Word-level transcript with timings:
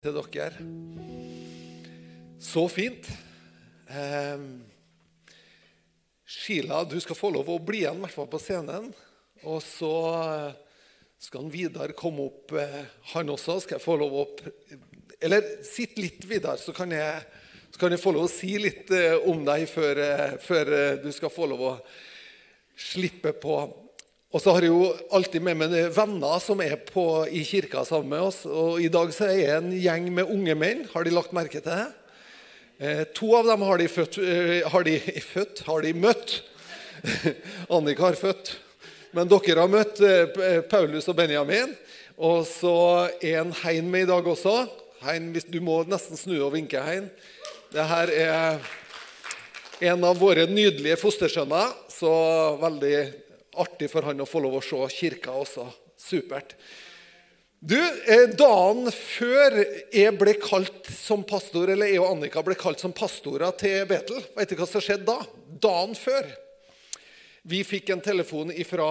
til 0.00 0.16
dere. 0.16 0.64
Så 2.40 2.62
fint. 2.72 3.04
Eh, 3.90 4.44
Sheila, 6.24 6.84
du 6.88 6.96
skal 7.04 7.18
få 7.18 7.28
lov 7.34 7.50
å 7.52 7.58
bli 7.60 7.82
igjen, 7.82 7.98
i 8.00 8.06
hvert 8.06 8.16
fall 8.16 8.30
på 8.32 8.40
scenen. 8.40 8.88
Og 9.44 9.60
så 9.64 9.92
skal 11.20 11.44
han 11.44 11.52
Vidar 11.52 11.92
komme 11.98 12.30
opp, 12.30 12.54
eh, 12.56 12.80
han 13.12 13.28
også. 13.28 13.58
Skal 13.60 13.76
jeg 13.76 13.84
få 13.84 13.98
lov 14.00 14.16
å 14.22 14.26
Eller 15.20 15.62
sitt 15.68 15.98
litt, 15.98 16.24
Vidar, 16.24 16.56
så 16.56 16.72
kan 16.72 16.90
jeg, 16.90 17.20
så 17.70 17.78
kan 17.78 17.92
jeg 17.92 18.00
få 18.00 18.14
lov 18.16 18.24
å 18.24 18.32
si 18.32 18.56
litt 18.56 18.90
eh, 18.90 19.18
om 19.28 19.44
deg 19.44 19.68
før, 19.68 19.98
eh, 20.00 20.38
før 20.40 20.72
eh, 20.72 20.96
du 21.04 21.12
skal 21.12 21.28
få 21.28 21.44
lov 21.44 21.60
å 21.60 21.74
slippe 22.72 23.34
på. 23.36 23.58
Og 24.30 24.38
så 24.38 24.52
har 24.54 24.62
jeg 24.62 24.70
jo 24.70 24.92
alltid 25.10 25.42
med 25.42 25.58
meg 25.58 25.72
venner 25.90 26.36
som 26.38 26.60
er 26.62 26.76
på, 26.86 27.02
i 27.26 27.40
kirka 27.42 27.82
sammen 27.82 28.12
med 28.12 28.28
oss. 28.28 28.44
Og 28.46 28.78
i 28.78 28.86
dag 28.92 29.08
så 29.10 29.26
er 29.26 29.38
jeg 29.40 29.54
en 29.56 29.72
gjeng 29.74 30.04
med 30.14 30.28
unge 30.30 30.54
menn. 30.54 30.84
Har 30.92 31.02
de 31.02 31.10
lagt 31.10 31.32
merke 31.34 31.58
til 31.58 31.66
det? 31.66 31.86
Eh, 32.78 33.00
to 33.10 33.32
av 33.34 33.48
dem 33.50 33.64
har 33.66 33.80
de, 33.80 33.88
født, 33.90 34.18
eh, 34.22 34.60
har 34.70 34.84
de, 34.86 34.94
født, 35.32 35.64
har 35.66 35.82
de 35.82 35.90
møtt. 35.98 36.34
Annika 37.74 38.06
har 38.06 38.18
født. 38.20 38.52
Men 39.18 39.32
dere 39.32 39.64
har 39.64 39.72
møtt 39.72 39.98
eh, 40.06 40.60
Paulus 40.70 41.10
og 41.10 41.18
Benjamin. 41.18 41.74
Og 42.14 42.44
så 42.46 42.76
er 43.18 43.40
en 43.40 43.50
Hein 43.64 43.90
med 43.90 44.06
i 44.06 44.10
dag 44.12 44.28
også. 44.30 44.54
Hein, 45.08 45.32
du 45.50 45.58
må 45.64 45.80
nesten 45.90 46.20
snu 46.20 46.36
og 46.36 46.54
vinke, 46.54 46.78
Hein. 46.86 47.10
Dette 47.74 48.14
er 48.14 48.62
en 49.90 50.06
av 50.06 50.22
våre 50.22 50.46
nydelige 50.46 51.00
fostersønner. 51.02 51.74
Så 51.90 52.14
veldig 52.62 52.94
artig 53.58 53.90
for 53.90 54.06
han 54.06 54.22
å 54.22 54.28
få 54.28 54.42
lov 54.44 54.58
å 54.58 54.62
se 54.64 54.78
kirka 54.94 55.34
også. 55.34 55.66
Supert. 56.00 56.54
Du, 57.60 57.76
Dagen 58.40 58.86
før 58.88 59.58
jeg 59.92 60.12
ble 60.16 60.32
kalt 60.40 60.86
som 60.96 61.20
pastor, 61.28 61.68
eller 61.68 61.90
jeg 61.90 62.00
og 62.00 62.14
Annika 62.14 62.40
ble 62.44 62.56
kalt 62.56 62.80
som 62.80 62.94
pastorer 62.96 63.52
til 63.60 63.84
Betel, 63.90 64.22
vet 64.36 64.48
du 64.48 64.56
hva 64.56 64.68
som 64.68 64.80
skjedde 64.80 65.04
da? 65.10 65.18
Dagen 65.60 65.92
før. 65.98 66.30
Vi 67.44 67.60
fikk 67.64 67.92
en 67.92 68.00
telefon 68.04 68.52
fra 68.64 68.88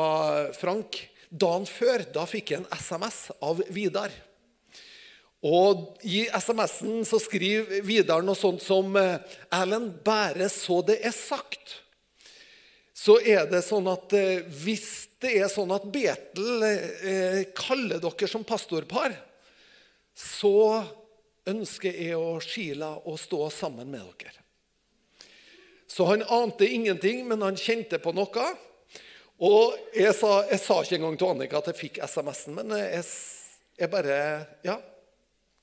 Frank. 0.58 1.02
Dagen 1.30 1.66
før 1.70 2.06
da 2.14 2.30
fikk 2.30 2.54
jeg 2.54 2.62
en 2.62 2.70
SMS 2.78 3.20
av 3.42 3.62
Vidar. 3.74 4.14
Og 5.46 5.98
I 6.06 6.28
SMS-en 6.30 7.06
så 7.08 7.18
skriver 7.24 7.82
Vidar 7.88 8.22
noe 8.26 8.38
sånt 8.38 8.62
som 8.62 8.94
Erlend, 8.98 10.02
bare 10.06 10.50
så 10.52 10.82
det 10.86 11.00
er 11.02 11.16
sagt 11.16 11.80
så 13.00 13.16
er 13.24 13.46
det 13.48 13.62
sånn 13.64 13.88
at 13.88 14.12
eh, 14.18 14.44
hvis 14.44 14.90
det 15.24 15.38
er 15.40 15.52
sånn 15.52 15.72
at 15.72 15.86
Betel 15.92 16.64
eh, 16.68 17.42
kaller 17.56 18.02
dere 18.04 18.28
som 18.28 18.44
pastorpar, 18.48 19.16
så 20.20 20.82
ønsker 21.48 21.96
jeg 21.96 22.18
og 22.20 22.44
Sheila 22.44 22.92
å 23.08 23.16
stå 23.20 23.46
sammen 23.56 23.88
med 23.88 24.04
dere. 24.20 24.36
Så 25.90 26.06
han 26.12 26.26
ante 26.28 26.68
ingenting, 26.68 27.24
men 27.28 27.42
han 27.42 27.58
kjente 27.58 28.02
på 28.04 28.12
noe. 28.14 28.50
Og 29.48 29.96
jeg 29.96 30.12
sa, 30.18 30.44
jeg 30.52 30.60
sa 30.62 30.82
ikke 30.84 31.00
engang 31.00 31.16
til 31.18 31.32
Annika 31.32 31.62
at 31.62 31.72
jeg 31.72 31.80
fikk 31.80 32.02
SMS-en, 32.04 32.60
men 32.60 32.76
jeg, 32.78 33.04
jeg, 33.80 33.90
bare 33.92 34.18
Ja, 34.68 34.76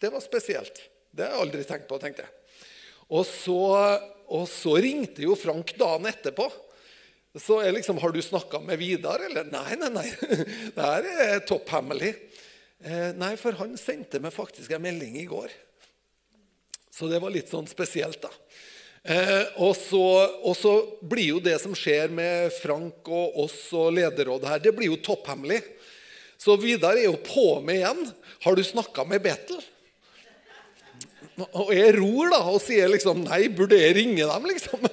det 0.01 0.11
var 0.15 0.25
spesielt. 0.25 0.81
Det 1.13 1.29
har 1.29 1.37
jeg 1.37 1.45
aldri 1.45 1.69
tenkt 1.69 1.89
på, 1.91 2.01
tenkte 2.01 2.25
jeg. 2.25 2.33
Og 3.13 3.29
så, 3.29 3.61
og 4.33 4.49
så 4.51 4.81
ringte 4.81 5.23
jo 5.29 5.37
Frank 5.39 5.77
dagen 5.79 6.09
etterpå. 6.09 6.49
Så 7.41 7.61
er 7.61 7.75
liksom, 7.77 7.99
Har 8.01 8.13
du 8.13 8.23
snakka 8.23 8.61
med 8.65 8.79
Vidar, 8.81 9.21
eller? 9.29 9.45
Nei, 9.51 9.77
nei, 9.81 9.91
nei. 9.93 10.07
Det 10.77 10.89
her 10.89 11.09
er 11.13 11.45
topphemmelig. 11.49 12.15
Eh, 12.85 13.13
nei, 13.17 13.35
for 13.41 13.57
han 13.61 13.77
sendte 13.81 14.21
meg 14.23 14.35
faktisk 14.35 14.73
en 14.73 14.85
melding 14.85 15.19
i 15.21 15.29
går. 15.29 15.53
Så 16.93 17.11
det 17.11 17.21
var 17.21 17.33
litt 17.35 17.53
sånn 17.53 17.69
spesielt, 17.69 18.23
da. 18.25 18.33
Eh, 19.07 19.53
og, 19.63 19.77
så, 19.79 20.03
og, 20.43 20.55
så, 20.59 20.73
blir 21.07 21.37
jo 21.37 21.43
det 21.43 21.59
som 21.63 21.77
skjer 21.77 22.11
med 22.11 22.51
Frank 22.57 23.07
og 23.07 23.37
oss 23.45 23.59
og 23.77 23.93
lederrådet 23.95 24.51
her, 24.51 24.63
det 24.65 24.73
blir 24.75 24.91
jo 24.91 25.03
topphemmelig. 25.05 25.61
Så 26.41 26.57
Vidar 26.61 26.99
er 26.99 27.07
jo 27.07 27.21
på 27.23 27.61
med 27.65 27.81
igjen. 27.81 28.03
Har 28.45 28.57
du 28.57 28.65
snakka 28.67 29.05
med 29.09 29.23
Betel? 29.25 29.61
Og 31.37 31.71
jeg 31.77 31.93
ror 31.99 32.31
da 32.33 32.41
og 32.49 32.61
sier 32.65 32.89
liksom 32.89 33.25
Nei, 33.27 33.43
burde 33.53 33.77
jeg 33.77 33.97
ringe 33.99 34.25
dem, 34.25 34.47
liksom? 34.49 34.85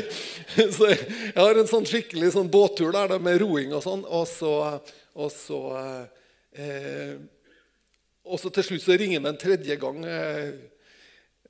så 0.76 0.90
jeg 0.92 1.38
har 1.38 1.58
en 1.58 1.70
sånn 1.70 1.86
skikkelig 1.88 2.34
sånn 2.36 2.50
båttur 2.52 2.92
der 2.94 3.16
med 3.22 3.40
roing 3.42 3.74
og 3.74 3.82
sånn. 3.82 4.04
Og 4.06 4.28
så, 4.30 4.52
og 5.18 5.32
så, 5.34 5.62
eh, 6.54 7.16
og 8.22 8.38
så 8.38 8.52
til 8.54 8.68
slutt 8.68 8.84
så 8.84 8.94
ringer 8.94 9.18
jeg 9.18 9.24
meg 9.24 9.34
en 9.34 9.42
tredje 9.42 9.78
gang. 9.82 9.98
Eh, 10.06 10.52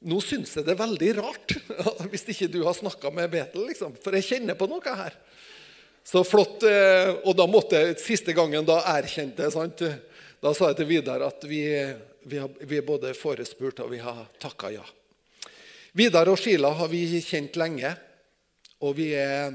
nå 0.09 0.21
syns 0.25 0.57
jeg 0.57 0.65
det 0.67 0.73
er 0.75 0.81
veldig 0.81 1.11
rart 1.21 1.53
hvis 2.11 2.25
ikke 2.33 2.49
du 2.51 2.63
har 2.65 2.75
snakka 2.79 3.13
med 3.15 3.35
Betel, 3.35 3.67
liksom. 3.69 3.99
For 4.01 4.17
jeg 4.17 4.31
kjenner 4.31 4.57
på 4.57 4.71
noe 4.71 4.97
her. 5.03 5.19
Så 6.09 6.25
flott. 6.25 6.65
Eh, 6.65 7.13
og 7.21 7.37
da 7.37 7.45
måtte 7.51 7.85
jeg 7.85 8.01
siste 8.01 8.33
gangen 8.37 8.65
da 8.65 8.81
erkjente 8.97 9.53
sant? 9.53 9.85
Da 10.43 10.55
sa 10.57 10.73
jeg 10.73 10.81
til 10.81 10.89
Vidar 10.89 11.23
at 11.29 11.45
vi 11.47 11.67
vi, 12.25 12.39
har, 12.39 12.51
vi 12.61 12.79
er 12.79 12.87
både 12.87 13.15
forespurt 13.17 13.83
og 13.85 13.93
vi 13.93 14.01
har 14.03 14.25
takka 14.43 14.73
ja. 14.75 14.85
Vidar 15.93 16.31
og 16.33 16.39
Sheila 16.41 16.71
har 16.79 16.89
vi 16.89 17.05
kjent 17.21 17.59
lenge, 17.61 17.91
og 18.81 18.95
vi 18.97 19.11
er, 19.13 19.53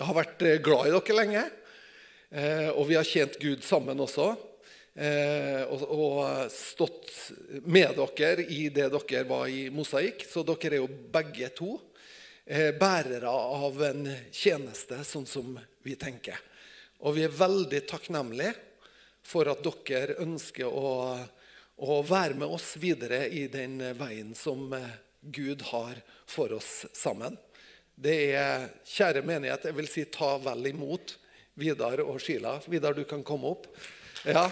har 0.00 0.16
vært 0.16 0.40
glad 0.64 0.88
i 0.88 0.94
dere 0.94 1.16
lenge. 1.18 1.42
Eh, 2.34 2.70
og 2.72 2.88
vi 2.88 2.96
har 2.96 3.06
tjent 3.06 3.36
Gud 3.38 3.62
sammen 3.62 4.00
også. 4.00 4.32
Eh, 4.94 5.60
og, 5.68 5.84
og, 5.90 6.48
stått 6.50 7.10
med 7.66 7.98
dere 7.98 8.46
i 8.48 8.68
det 8.74 8.88
dere 8.94 9.26
var 9.28 9.46
i 9.50 9.68
mosaikk. 9.74 10.24
Så 10.30 10.42
dere 10.48 10.72
er 10.72 10.80
jo 10.80 10.88
begge 10.88 11.52
to 11.54 11.76
eh, 12.46 12.72
bærere 12.74 13.30
av 13.30 13.84
en 13.90 14.08
tjeneste, 14.32 15.02
sånn 15.06 15.28
som 15.28 15.54
vi 15.84 15.98
tenker. 16.00 16.40
Og 17.04 17.18
vi 17.18 17.26
er 17.26 17.38
veldig 17.44 17.84
takknemlige 17.90 18.56
for 19.24 19.48
at 19.48 19.64
dere 19.88 20.18
ønsker 20.22 20.68
å, 20.68 21.16
å, 21.80 21.96
være 22.04 22.36
med 22.38 22.52
oss 22.52 22.74
videre 22.80 23.24
i 23.28 23.46
den 23.48 23.80
veien 23.96 24.34
som 24.36 24.68
eh, 24.76 24.94
Gud 25.20 25.64
har 25.70 25.98
for 26.28 26.52
oss 26.52 26.84
sammen. 26.92 27.38
Det 27.94 28.16
er, 28.36 28.68
kjære 28.84 29.24
menighet, 29.24 29.68
jeg 29.70 29.76
vil 29.78 29.88
si 29.88 30.04
ta 30.12 30.34
vel 30.42 30.68
imot 30.74 31.16
Vidar 31.54 32.02
og 32.02 32.18
Sheila. 32.20 32.58
Vidar, 32.66 32.96
du 32.96 33.04
kan 33.08 33.22
komme 33.24 33.54
opp. 33.54 33.68
Ja. 34.26 34.48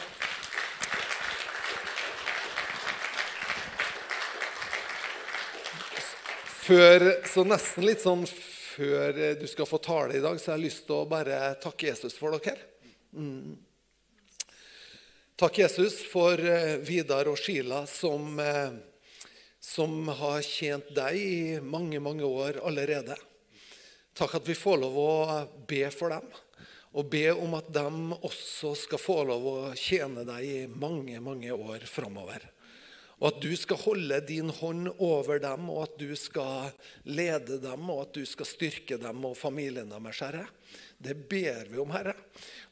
Før, 6.63 7.09
så 7.27 7.43
nesten 7.43 7.89
litt 7.89 8.05
sånn 8.05 8.23
før 8.73 9.19
du 9.37 9.45
skal 9.51 9.69
få 9.69 9.83
tale 9.83 10.17
i 10.17 10.23
dag, 10.23 10.39
så 10.39 10.53
har 10.53 10.61
jeg 10.61 10.71
lyst 10.71 10.87
til 10.87 11.03
å 11.03 11.09
bare 11.11 11.57
takke 11.61 11.91
Jesus 11.91 12.15
for 12.17 12.39
dere. 12.39 12.71
Mm. 13.19 13.59
Takk, 15.43 15.59
Jesus, 15.59 16.05
for 16.07 16.39
eh, 16.39 16.77
Vidar 16.87 17.27
og 17.27 17.35
Sheila, 17.35 17.81
som, 17.91 18.39
eh, 18.39 18.77
som 19.59 20.07
har 20.15 20.45
tjent 20.47 20.93
deg 20.95 21.17
i 21.19 21.57
mange, 21.59 21.99
mange 21.99 22.23
år 22.23 22.61
allerede. 22.63 23.17
Takk 24.15 24.37
at 24.39 24.47
vi 24.47 24.55
får 24.55 24.79
lov 24.85 25.01
å 25.03 25.09
be 25.67 25.81
for 25.91 26.15
dem, 26.15 26.29
og 26.95 27.11
be 27.11 27.25
om 27.35 27.57
at 27.59 27.73
de 27.75 27.83
også 28.21 28.71
skal 28.85 29.03
få 29.03 29.17
lov 29.33 29.49
å 29.51 29.57
tjene 29.75 30.23
deg 30.31 30.47
i 30.47 30.63
mange, 30.71 31.19
mange 31.19 31.51
år 31.51 31.91
framover. 31.91 32.47
Og 33.19 33.33
at 33.33 33.43
du 33.43 33.51
skal 33.59 33.83
holde 33.83 34.23
din 34.31 34.55
hånd 34.63 34.93
over 35.03 35.43
dem, 35.43 35.67
og 35.75 35.89
at 35.89 35.99
du 35.99 36.15
skal 36.15 36.71
lede 37.03 37.59
dem, 37.67 37.91
og 37.91 38.05
at 38.07 38.15
du 38.15 38.23
skal 38.31 38.47
styrke 38.47 38.95
dem 38.95 39.27
og 39.27 39.35
familien 39.43 39.91
deres, 39.91 40.23
Herre. 40.23 40.47
Det 41.03 41.15
ber 41.29 41.67
vi 41.67 41.81
om, 41.83 41.91
Herre. 41.91 42.15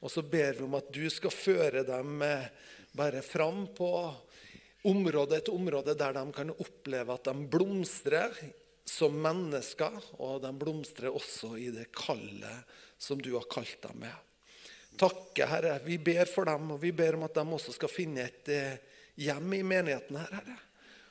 Og 0.00 0.10
så 0.12 0.22
ber 0.22 0.54
vi 0.54 0.62
om 0.62 0.76
at 0.78 0.90
du 0.94 1.02
skal 1.10 1.32
føre 1.34 1.82
dem 1.86 2.22
eh, 2.22 2.46
bare 2.94 3.22
fram 3.26 3.64
på 3.74 3.90
område 4.86 5.40
etter 5.40 5.54
område 5.54 5.96
der 5.98 6.14
de 6.14 6.22
kan 6.36 6.52
oppleve 6.54 7.16
at 7.16 7.26
de 7.26 7.48
blomstrer 7.50 8.38
som 8.86 9.18
mennesker, 9.22 9.98
og 10.22 10.40
de 10.42 10.54
blomstrer 10.62 11.10
også 11.10 11.56
i 11.58 11.68
det 11.74 11.90
kallet 11.94 12.70
som 12.98 13.20
du 13.22 13.32
har 13.34 13.50
kalt 13.50 13.82
dem 13.82 14.00
med. 14.06 14.14
Takke, 15.00 15.46
Herre. 15.46 15.76
Vi 15.84 15.98
ber 15.98 16.30
for 16.30 16.46
dem, 16.46 16.74
og 16.74 16.82
vi 16.82 16.94
ber 16.94 17.18
om 17.18 17.26
at 17.26 17.34
de 17.34 17.44
også 17.58 17.74
skal 17.74 17.90
finne 17.90 18.26
et 18.28 18.50
eh, 18.54 18.74
hjem 19.26 19.58
i 19.58 19.62
menigheten 19.66 20.18
her, 20.22 20.34
Herre. 20.38 20.58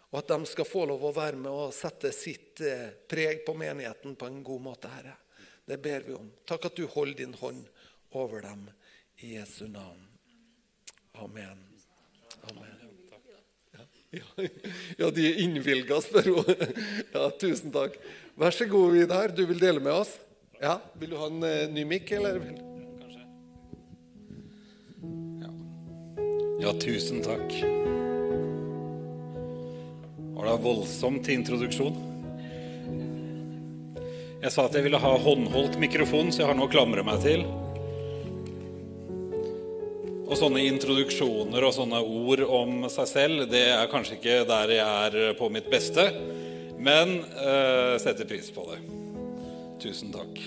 Og 0.10 0.22
at 0.24 0.32
de 0.32 0.50
skal 0.50 0.68
få 0.68 0.88
lov 0.90 1.04
å 1.06 1.16
være 1.16 1.40
med 1.40 1.52
og 1.52 1.76
sette 1.76 2.12
sitt 2.16 2.64
eh, 2.66 2.92
preg 3.12 3.44
på 3.48 3.60
menigheten 3.60 4.16
på 4.16 4.30
en 4.30 4.40
god 4.46 4.70
måte, 4.72 4.92
Herre. 4.94 5.20
Det 5.70 5.78
ber 5.78 6.02
vi 6.02 6.14
om. 6.18 6.32
Takk 6.50 6.66
at 6.66 6.78
du 6.80 6.88
holder 6.90 7.18
din 7.20 7.34
hånd 7.38 7.68
over 8.18 8.42
dem 8.42 8.64
i 9.22 9.36
Jesu 9.36 9.68
navn. 9.70 10.02
Amen. 11.14 11.62
Amen. 12.50 12.80
Ja, 14.98 15.12
de 15.14 15.28
er 15.30 15.38
innvilga, 15.44 16.00
spør 16.02 16.32
hun. 16.40 16.50
Ja, 17.14 17.28
tusen 17.38 17.70
takk. 17.70 18.00
Vær 18.40 18.56
så 18.56 18.66
god, 18.66 18.96
Vidar. 18.98 19.30
Du 19.30 19.44
vil 19.46 19.62
dele 19.62 19.84
med 19.84 19.94
oss? 19.94 20.16
Ja, 20.58 20.80
Vil 20.98 21.14
du 21.14 21.20
ha 21.22 21.30
en 21.30 21.46
uh, 21.46 21.70
ny 21.70 21.86
mikk, 21.86 22.16
eller? 22.18 22.42
Kanskje. 22.42 23.24
Ja. 25.46 25.54
ja, 26.66 26.78
tusen 26.82 27.22
takk. 27.22 27.54
Var 30.34 30.50
det 30.50 30.62
voldsomt 30.66 31.28
til 31.30 31.44
introduksjon? 31.44 32.09
Jeg 34.40 34.54
sa 34.56 34.70
at 34.70 34.76
jeg 34.78 34.86
ville 34.86 35.00
ha 35.04 35.10
håndholdt 35.20 35.74
mikrofon, 35.82 36.30
så 36.32 36.46
jeg 36.46 36.48
har 36.48 36.56
noe 36.56 36.70
å 36.70 36.72
klamre 36.72 37.04
meg 37.04 37.18
til. 37.20 37.42
Og 40.30 40.38
sånne 40.40 40.62
introduksjoner 40.64 41.66
og 41.68 41.74
sånne 41.76 42.00
ord 42.00 42.46
om 42.48 42.86
seg 42.88 43.10
selv, 43.10 43.42
det 43.52 43.66
er 43.74 43.90
kanskje 43.92 44.16
ikke 44.16 44.38
der 44.48 44.72
jeg 44.78 44.86
er 45.10 45.36
på 45.36 45.50
mitt 45.52 45.68
beste, 45.68 46.06
men 46.80 47.18
uh, 47.36 48.00
setter 48.00 48.30
pris 48.30 48.48
på 48.56 48.64
det. 48.70 48.78
Tusen 49.84 50.16
takk. 50.16 50.40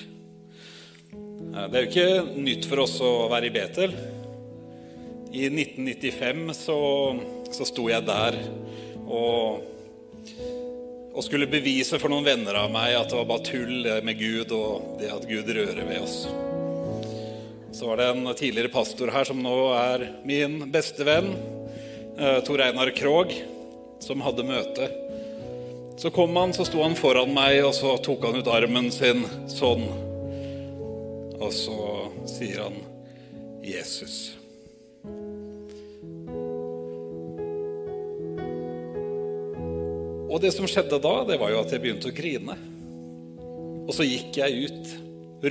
Uh, 1.12 1.66
det 1.68 1.76
er 1.76 1.84
jo 1.84 1.90
ikke 1.90 2.40
nytt 2.48 2.70
for 2.70 2.86
oss 2.86 2.96
å 3.04 3.12
være 3.28 3.50
i 3.50 3.52
Betel. 3.58 3.92
I 5.36 5.50
1995 5.52 6.56
så, 6.56 6.78
så 7.52 7.68
sto 7.68 7.90
jeg 7.92 8.08
der 8.08 8.40
og 9.04 9.68
og 11.12 11.24
skulle 11.26 11.50
bevise 11.50 11.98
for 12.00 12.12
noen 12.12 12.24
venner 12.24 12.56
av 12.56 12.72
meg 12.72 12.94
at 12.96 13.10
det 13.12 13.18
var 13.18 13.28
bare 13.28 13.44
tull 13.44 13.88
med 14.04 14.18
Gud 14.20 14.52
og 14.56 14.96
det 15.00 15.12
at 15.12 15.28
Gud 15.28 15.50
rører 15.52 15.84
ved 15.84 16.00
oss. 16.00 16.24
Så 17.72 17.88
var 17.88 18.00
det 18.00 18.08
en 18.12 18.28
tidligere 18.36 18.72
pastor 18.72 19.12
her 19.12 19.28
som 19.28 19.40
nå 19.44 19.56
er 19.76 20.06
min 20.28 20.58
beste 20.72 21.04
venn, 21.08 21.32
eh, 22.18 22.40
Tor 22.44 22.60
Einar 22.64 22.92
Krog, 22.96 23.32
som 24.00 24.24
hadde 24.24 24.44
møte. 24.48 24.88
Så 26.00 26.10
kom 26.10 26.36
han, 26.36 26.52
så 26.52 26.66
sto 26.66 26.82
han 26.82 26.96
foran 26.98 27.32
meg, 27.34 27.60
og 27.64 27.74
så 27.76 27.94
tok 28.02 28.24
han 28.26 28.40
ut 28.40 28.48
armen 28.50 28.90
sin 28.92 29.24
sånn. 29.50 29.84
Og 31.42 31.50
så 31.52 31.78
sier 32.28 32.64
han 32.64 32.78
'Jesus'. 33.62 34.41
Og 40.32 40.40
det 40.40 40.54
som 40.54 40.64
skjedde 40.64 40.96
da, 41.04 41.12
det 41.28 41.36
var 41.40 41.52
jo 41.52 41.60
at 41.60 41.72
jeg 41.74 41.82
begynte 41.82 42.08
å 42.08 42.16
grine. 42.16 42.56
Og 43.84 43.92
så 43.92 44.06
gikk 44.06 44.38
jeg 44.40 44.64
ut, 44.64 44.92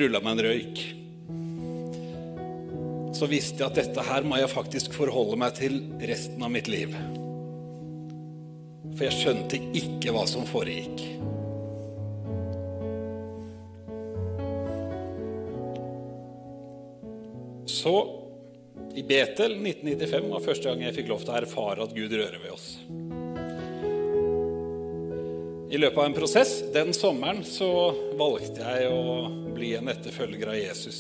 rulla 0.02 0.22
meg 0.24 0.34
en 0.34 0.44
røyk. 0.48 0.82
Så 3.14 3.28
visste 3.30 3.62
jeg 3.62 3.68
at 3.68 3.78
dette 3.78 4.06
her 4.08 4.26
må 4.26 4.40
jeg 4.42 4.50
faktisk 4.50 4.96
forholde 4.98 5.38
meg 5.38 5.54
til 5.60 5.78
resten 6.10 6.42
av 6.42 6.50
mitt 6.54 6.72
liv. 6.72 6.96
For 8.96 9.06
jeg 9.06 9.20
skjønte 9.20 9.62
ikke 9.78 10.16
hva 10.16 10.26
som 10.26 10.50
foregikk. 10.50 11.06
Så 17.70 17.96
i 18.98 19.06
Betel 19.06 19.60
1995 19.62 20.34
var 20.34 20.44
første 20.50 20.72
gang 20.72 20.88
jeg 20.88 20.98
fikk 20.98 21.14
lov 21.14 21.22
til 21.22 21.36
å 21.36 21.42
erfare 21.44 21.86
at 21.86 21.94
Gud 21.96 22.18
rører 22.18 22.42
ved 22.42 22.58
oss. 22.58 22.72
I 25.72 25.78
løpet 25.78 25.98
av 25.98 26.06
en 26.06 26.14
prosess 26.14 26.50
den 26.74 26.90
sommeren 26.92 27.46
så 27.48 27.70
valgte 28.20 28.60
jeg 28.60 28.90
å 28.92 29.30
bli 29.56 29.70
en 29.78 29.88
etterfølger 29.88 30.50
av 30.52 30.58
Jesus. 30.60 30.98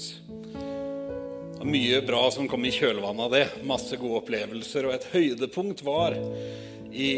Og 1.60 1.66
mye 1.68 2.00
bra 2.08 2.22
som 2.32 2.48
kom 2.48 2.64
i 2.64 2.72
kjølvannet 2.72 3.26
av 3.26 3.36
det. 3.36 3.44
Masse 3.68 4.00
gode 4.00 4.22
opplevelser. 4.22 4.88
Og 4.88 4.96
et 4.96 5.10
høydepunkt 5.12 5.84
var 5.84 6.16
i 6.88 7.12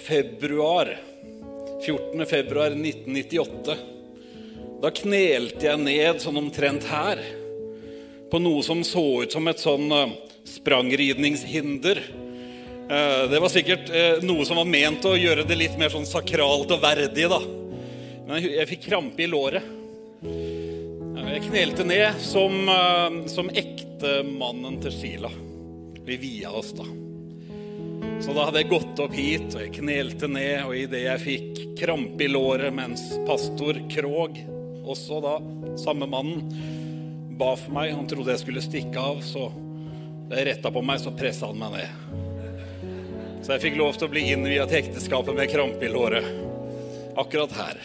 februar. 0.00 0.94
14. 1.84 2.24
februar 2.24 2.72
1998. 2.72 3.76
Da 4.80 4.96
knelte 4.96 5.68
jeg 5.68 5.84
ned 5.84 6.24
sånn 6.24 6.40
omtrent 6.40 6.88
her 6.88 7.20
på 8.32 8.40
noe 8.40 8.64
som 8.64 8.80
så 8.80 9.04
ut 9.22 9.36
som 9.36 9.52
et 9.52 9.60
sånn 9.60 9.92
eh, 9.92 10.16
sprangridningshinder 10.48 12.00
det 13.30 13.40
var 13.40 13.48
sikkert 13.52 13.88
eh, 13.90 14.18
noe 14.26 14.44
som 14.44 14.58
var 14.60 14.68
ment 14.68 15.06
å 15.08 15.14
gjøre 15.16 15.46
det 15.48 15.56
litt 15.56 15.78
mer 15.80 15.92
sånn 15.92 16.06
sakralt 16.08 16.74
og 16.74 16.82
verdig. 16.82 17.28
da. 17.32 17.40
Men 18.28 18.44
jeg 18.44 18.68
fikk 18.74 18.88
krampe 18.90 19.24
i 19.24 19.30
låret. 19.30 19.64
Eh, 20.24 21.30
jeg 21.34 21.46
knelte 21.48 21.86
ned 21.88 22.20
som, 22.22 22.68
som 23.30 23.48
ektemannen 23.50 24.76
til 24.84 24.94
Sheila. 24.94 25.32
Vi 26.04 26.18
via 26.20 26.52
oss, 26.52 26.74
da. 26.76 26.84
Så 28.20 28.32
da 28.36 28.46
hadde 28.46 28.60
jeg 28.62 28.70
gått 28.70 29.00
opp 29.02 29.14
hit, 29.16 29.48
og 29.56 29.62
jeg 29.64 29.72
knelte 29.80 30.28
ned, 30.30 30.66
og 30.68 30.76
idet 30.78 31.02
jeg 31.06 31.22
fikk 31.22 31.62
krampe 31.80 32.26
i 32.26 32.30
låret 32.30 32.72
mens 32.74 33.02
pastor 33.26 33.80
Krog, 33.90 34.38
også 34.84 35.20
da 35.24 35.34
samme 35.80 36.08
mannen, 36.08 36.44
ba 37.34 37.54
for 37.58 37.74
meg 37.74 37.94
Han 37.96 38.06
trodde 38.06 38.30
jeg 38.36 38.44
skulle 38.44 38.62
stikke 38.62 39.00
av, 39.00 39.24
så 39.24 39.48
da 40.28 40.38
jeg 40.38 40.52
retta 40.52 40.72
på 40.72 40.84
meg, 40.84 41.02
så 41.02 41.12
pressa 41.16 41.50
han 41.50 41.60
meg 41.60 41.80
ned. 41.80 42.23
Så 43.44 43.52
jeg 43.52 43.60
fikk 43.60 43.74
lov 43.76 43.92
til 44.00 44.08
å 44.08 44.12
bli 44.14 44.22
innviet 44.32 44.70
til 44.72 44.78
ekteskapet 44.78 45.36
med 45.36 45.50
krampe 45.52 45.84
i 45.84 45.90
låret. 45.92 46.24
Akkurat 47.20 47.50
her. 47.52 47.80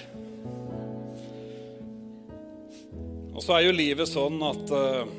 Og 3.35 3.43
så 3.43 3.57
er 3.57 3.65
jo 3.65 3.73
livet 3.75 4.07
sånn 4.07 4.37
at, 4.47 4.71
eh, 4.71 5.09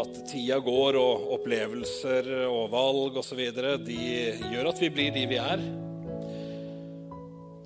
at 0.00 0.22
tida 0.30 0.56
går, 0.64 0.96
og 0.96 1.34
opplevelser 1.36 2.30
og 2.46 2.70
valg 2.72 3.18
osv. 3.20 3.42
de 3.84 3.98
gjør 4.54 4.70
at 4.72 4.80
vi 4.80 4.88
blir 4.88 5.12
de 5.12 5.26
vi 5.28 5.36
er. 5.36 5.66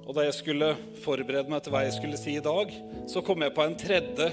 Og 0.08 0.10
da 0.10 0.26
jeg 0.26 0.34
skulle 0.34 0.74
forberede 1.04 1.54
meg 1.54 1.62
til 1.62 1.70
hva 1.70 1.84
jeg 1.86 1.94
skulle 2.00 2.18
si 2.18 2.34
i 2.34 2.42
dag, 2.42 2.74
så 3.06 3.22
kom 3.22 3.46
jeg 3.46 3.54
på 3.54 3.62
en 3.62 3.78
tredje, 3.78 4.32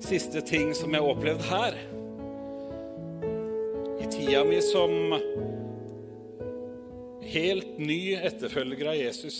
siste 0.00 0.40
ting 0.40 0.72
som 0.72 0.90
jeg 0.96 1.04
har 1.04 1.12
opplevd 1.12 1.44
her. 1.44 1.76
I 4.00 4.08
tida 4.08 4.44
mi 4.48 4.64
som 4.64 5.52
helt 7.34 7.78
ny 7.82 8.14
etterfølger 8.14 8.90
av 8.92 8.98
Jesus, 8.98 9.38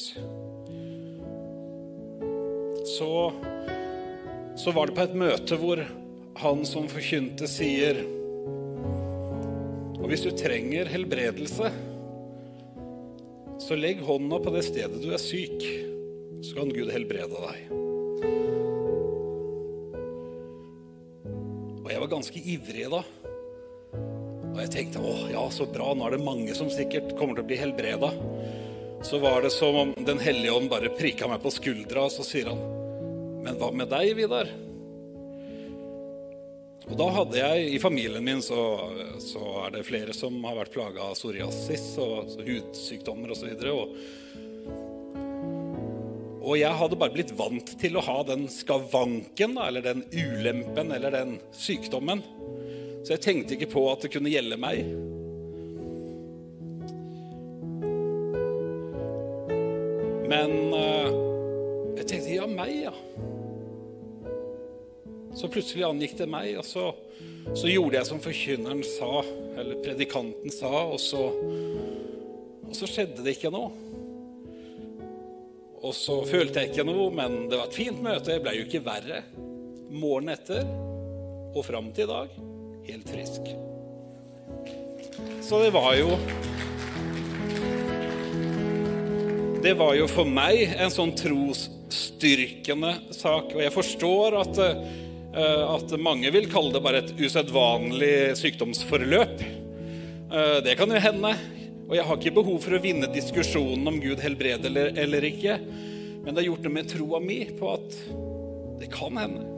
så, 2.96 3.10
så 4.58 4.74
var 4.74 4.90
det 4.90 4.96
på 4.96 5.04
et 5.06 5.16
møte 5.18 5.58
hvor 5.60 5.82
han 6.42 6.64
som 6.66 6.88
forkynte, 6.90 7.46
sier 7.50 8.02
Og 10.02 10.08
hvis 10.10 10.24
du 10.26 10.34
trenger 10.36 10.90
helbredelse, 10.90 11.70
så 13.62 13.78
legg 13.78 14.02
hånda 14.04 14.40
på 14.42 14.52
det 14.52 14.64
stedet 14.66 15.00
du 15.00 15.08
er 15.14 15.22
syk, 15.22 15.62
så 16.44 16.58
kan 16.58 16.72
Gud 16.74 16.90
helbrede 16.92 17.38
deg. 17.46 17.70
Og 21.84 21.88
jeg 21.92 22.02
var 22.02 22.12
ganske 22.12 22.42
ivrig 22.42 22.90
da. 22.92 23.00
Og 24.54 24.60
jeg 24.62 24.70
tenkte 24.70 25.02
å 25.02 25.14
ja, 25.32 25.42
så 25.50 25.66
bra, 25.66 25.90
nå 25.98 26.06
er 26.06 26.14
det 26.14 26.22
mange 26.22 26.54
som 26.54 26.68
sikkert 26.70 27.16
kommer 27.18 27.34
til 27.34 27.42
å 27.42 27.48
bli 27.48 27.58
helbreda. 27.58 28.12
Så 29.04 29.18
var 29.18 29.42
det 29.42 29.50
som 29.52 29.76
om 29.76 29.90
Den 30.06 30.20
hellige 30.22 30.54
ånd 30.54 30.70
bare 30.70 30.92
prikka 30.94 31.26
meg 31.28 31.42
på 31.42 31.50
skuldra, 31.52 32.06
og 32.06 32.14
så 32.14 32.24
sier 32.24 32.52
han, 32.52 32.60
men 33.44 33.58
hva 33.58 33.72
med 33.74 33.90
deg, 33.90 34.14
Vidar? 34.16 34.52
Og 36.84 36.94
da 37.00 37.08
hadde 37.16 37.40
jeg 37.40 37.68
I 37.74 37.80
familien 37.80 38.24
min 38.24 38.42
så, 38.44 38.60
så 39.24 39.42
er 39.64 39.74
det 39.74 39.86
flere 39.88 40.14
som 40.16 40.36
har 40.44 40.58
vært 40.60 40.74
plaga 40.76 41.08
av 41.08 41.16
psoriasis 41.16 41.86
og 42.04 42.36
hudsykdommer 42.44 43.32
osv. 43.34 43.50
Og, 43.72 43.96
og 46.44 46.54
jeg 46.60 46.78
hadde 46.80 47.00
bare 47.00 47.16
blitt 47.16 47.34
vant 47.36 47.74
til 47.80 47.96
å 47.96 48.04
ha 48.04 48.18
den 48.28 48.46
skavanken, 48.52 49.56
eller 49.64 49.84
den 49.84 50.04
ulempen, 50.12 50.92
eller 50.92 51.16
den 51.16 51.38
sykdommen. 51.56 52.20
Så 53.04 53.12
jeg 53.12 53.20
tenkte 53.20 53.52
ikke 53.52 53.68
på 53.74 53.82
at 53.90 54.00
det 54.00 54.14
kunne 54.14 54.30
gjelde 54.32 54.56
meg. 54.56 54.78
Men 60.30 60.54
uh, 60.72 61.10
jeg 61.98 62.06
tenkte 62.08 62.38
ja, 62.38 62.46
meg, 62.48 62.72
ja. 62.86 62.94
Så 65.36 65.50
plutselig 65.52 65.84
angikk 65.84 66.14
det 66.16 66.30
meg, 66.32 66.54
og 66.56 66.64
så, 66.64 66.86
så 67.52 67.68
gjorde 67.68 67.98
jeg 67.98 68.08
som 68.08 68.22
forkynneren 68.24 68.80
sa, 68.88 69.20
eller 69.60 69.82
predikanten 69.84 70.54
sa, 70.54 70.72
og 70.86 70.96
så, 71.02 71.26
og 72.64 72.72
så 72.72 72.88
skjedde 72.88 73.26
det 73.26 73.36
ikke 73.36 73.52
noe. 73.52 73.68
Og 75.84 75.92
så 75.92 76.22
følte 76.24 76.62
jeg 76.62 76.72
ikke 76.72 76.88
noe, 76.88 77.10
men 77.12 77.50
det 77.50 77.60
var 77.60 77.68
et 77.68 77.76
fint 77.76 78.00
møte. 78.00 78.32
Jeg 78.32 78.46
ble 78.46 78.56
jo 78.56 78.64
ikke 78.64 78.84
verre. 78.86 79.20
Morgenen 79.92 80.38
etter 80.38 80.64
og 81.52 81.60
fram 81.68 81.92
til 81.92 82.08
i 82.08 82.12
dag 82.14 82.53
helt 82.88 83.08
frisk. 83.08 83.54
Så 85.44 85.60
det 85.62 85.70
var 85.74 85.94
jo 85.98 86.18
Det 89.64 89.72
var 89.80 89.94
jo 89.96 90.04
for 90.12 90.28
meg 90.28 90.74
en 90.76 90.92
sånn 90.92 91.14
trosstyrkende 91.16 92.90
sak. 93.16 93.54
Og 93.54 93.62
jeg 93.62 93.72
forstår 93.72 94.36
at, 94.42 94.58
eh, 94.60 95.62
at 95.64 95.94
mange 95.96 96.28
vil 96.34 96.50
kalle 96.52 96.74
det 96.74 96.82
bare 96.84 97.00
et 97.00 97.14
usedvanlig 97.16 98.36
sykdomsforløp. 98.36 99.40
Eh, 99.40 100.58
det 100.60 100.76
kan 100.76 100.92
jo 100.92 101.00
hende. 101.00 101.32
Og 101.88 101.96
jeg 101.96 102.04
har 102.04 102.20
ikke 102.20 102.34
behov 102.42 102.60
for 102.60 102.76
å 102.76 102.82
vinne 102.84 103.08
diskusjonen 103.08 103.88
om 103.88 104.00
Gud 104.04 104.20
helbreder 104.20 104.68
eller, 104.68 104.92
eller 105.00 105.24
ikke. 105.32 105.56
Men 106.24 106.34
det 106.34 106.42
har 106.42 106.50
gjort 106.50 106.68
det 106.68 106.76
med 106.76 106.92
troa 106.92 107.24
mi 107.24 107.40
på 107.56 107.72
at 107.72 107.98
det 108.80 108.92
kan 108.92 109.16
hende. 109.16 109.53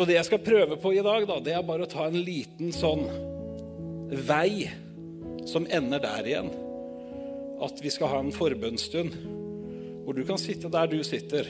Så 0.00 0.06
det 0.08 0.14
jeg 0.14 0.30
skal 0.30 0.40
prøve 0.40 0.76
på 0.80 0.94
i 0.96 1.02
dag, 1.04 1.26
da, 1.28 1.34
det 1.44 1.52
er 1.52 1.64
bare 1.68 1.84
å 1.84 1.88
ta 1.92 2.06
en 2.08 2.22
liten 2.24 2.70
sånn 2.72 3.02
vei 4.24 4.70
som 5.44 5.66
ender 5.68 6.00
der 6.00 6.24
igjen. 6.30 6.48
At 7.60 7.82
vi 7.84 7.92
skal 7.92 8.08
ha 8.08 8.20
en 8.24 8.32
forbønnsstund 8.32 9.18
hvor 10.06 10.16
du 10.16 10.22
kan 10.24 10.40
sitte 10.40 10.70
der 10.72 10.88
du 10.88 11.02
sitter, 11.04 11.44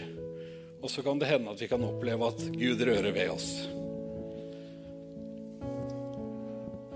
og 0.82 0.90
så 0.90 1.06
kan 1.06 1.22
det 1.22 1.30
hende 1.30 1.54
at 1.54 1.62
vi 1.62 1.70
kan 1.70 1.86
oppleve 1.86 2.32
at 2.32 2.42
Gud 2.58 2.82
rører 2.90 3.14
ved 3.14 3.30
oss. 3.36 3.46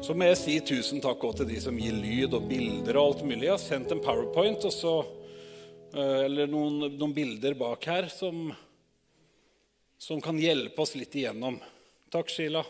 Så 0.02 0.18
må 0.18 0.26
jeg 0.32 0.42
si 0.42 0.58
tusen 0.74 1.06
takk 1.06 1.22
også 1.22 1.44
til 1.44 1.52
de 1.54 1.62
som 1.68 1.78
gir 1.78 1.94
lyd 1.94 2.34
og 2.34 2.50
bilder 2.50 2.98
og 2.98 3.12
alt 3.12 3.26
mulig. 3.30 3.46
Jeg 3.46 3.54
har 3.54 3.62
sendt 3.62 3.94
en 3.94 4.02
powerpoint 4.02 4.66
og 4.66 4.74
så, 4.74 4.98
eh, 5.94 6.24
eller 6.26 6.50
noen, 6.50 6.96
noen 6.98 7.14
bilder 7.14 7.54
bak 7.62 7.92
her 7.94 8.10
som, 8.10 8.48
som 10.04 10.20
kan 10.20 10.36
hjelpe 10.38 10.82
oss 10.82 10.94
litt 11.00 11.14
igjennom. 11.16 11.54
Takk, 12.12 12.28
Sheila. 12.28 12.60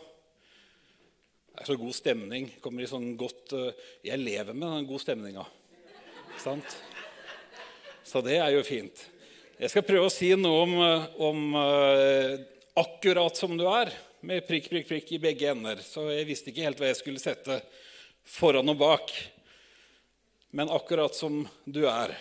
Det 1.50 1.64
er 1.64 1.66
så 1.66 1.74
god 1.80 1.94
stemning. 1.96 2.44
Kommer 2.62 2.84
i 2.84 2.86
sånn 2.86 3.16
godt, 3.18 3.52
eh, 3.58 3.72
Jeg 4.06 4.18
lever 4.22 4.54
med 4.54 4.68
den 4.68 4.86
gode 4.86 5.02
stemninga. 5.02 5.44
Sant? 6.38 6.76
Så 8.04 8.22
det 8.22 8.36
er 8.38 8.52
jo 8.54 8.62
fint. 8.62 9.10
Jeg 9.58 9.70
skal 9.70 9.82
prøve 9.82 10.06
å 10.06 10.12
si 10.12 10.30
noe 10.36 10.62
om, 10.62 10.74
eh, 10.78 11.06
om 11.18 11.54
akkurat 12.76 13.36
som 13.36 13.56
du 13.56 13.66
er 13.66 13.90
med 14.20 14.46
prikk, 14.46 14.70
prikk, 14.70 14.88
prikk 14.88 15.12
i 15.12 15.18
begge 15.18 15.50
ender. 15.50 15.82
Så 15.82 16.06
jeg 16.14 16.26
visste 16.26 16.52
ikke 16.52 16.62
helt 16.62 16.78
hva 16.78 16.86
jeg 16.86 17.02
skulle 17.02 17.18
sette 17.18 17.62
foran 18.22 18.68
og 18.68 18.78
bak. 18.78 19.10
Men 20.52 20.68
akkurat 20.68 21.12
som 21.14 21.48
du 21.66 21.84
er. 21.88 22.14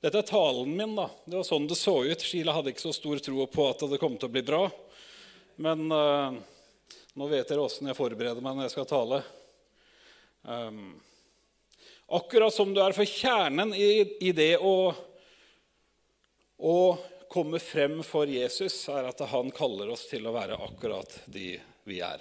Dette 0.00 0.20
er 0.20 0.28
talen 0.28 0.76
min. 0.76 0.94
da. 0.96 1.08
Det 1.24 1.38
var 1.38 1.46
sånn 1.48 1.66
det 1.68 1.78
så 1.80 1.96
ut. 2.04 2.22
Sheila 2.22 2.52
hadde 2.52 2.74
ikke 2.74 2.84
så 2.84 2.92
stor 2.92 3.20
tro 3.24 3.46
på 3.48 3.70
at 3.70 3.84
det 3.88 3.98
kom 4.00 4.18
til 4.20 4.28
å 4.28 4.34
bli 4.34 4.42
bra. 4.44 4.66
Men 5.56 5.88
uh, 5.88 6.36
nå 7.16 7.28
vet 7.30 7.48
dere 7.48 7.64
åssen 7.64 7.88
jeg 7.88 7.96
forbereder 7.96 8.44
meg 8.44 8.58
når 8.58 8.66
jeg 8.66 8.74
skal 8.74 8.88
tale. 8.90 9.22
Um, 10.44 10.98
akkurat 12.12 12.52
som 12.54 12.74
du 12.76 12.82
er. 12.84 12.92
For 12.96 13.08
kjernen 13.08 13.72
i, 13.72 14.04
i 14.28 14.34
det 14.36 14.58
å, 14.60 14.92
å 16.60 16.76
komme 17.32 17.58
frem 17.64 18.02
for 18.04 18.28
Jesus, 18.28 18.76
er 18.92 19.08
at 19.08 19.24
han 19.32 19.48
kaller 19.56 19.94
oss 19.96 20.04
til 20.12 20.28
å 20.28 20.36
være 20.36 20.60
akkurat 20.68 21.22
de 21.24 21.54
vi 21.88 22.02
er. 22.04 22.20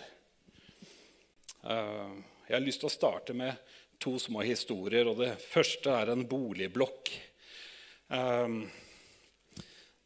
Uh, 1.59 2.23
jeg 2.47 2.55
har 2.55 2.63
lyst 2.63 2.85
til 2.85 2.93
å 2.93 2.97
starte 2.97 3.35
med 3.35 3.59
to 3.99 4.15
små 4.21 4.47
historier. 4.47 5.11
og 5.11 5.19
Det 5.19 5.33
første 5.43 5.91
er 5.91 6.15
en 6.15 6.23
boligblokk. 6.29 7.11
Eh, 8.09 8.47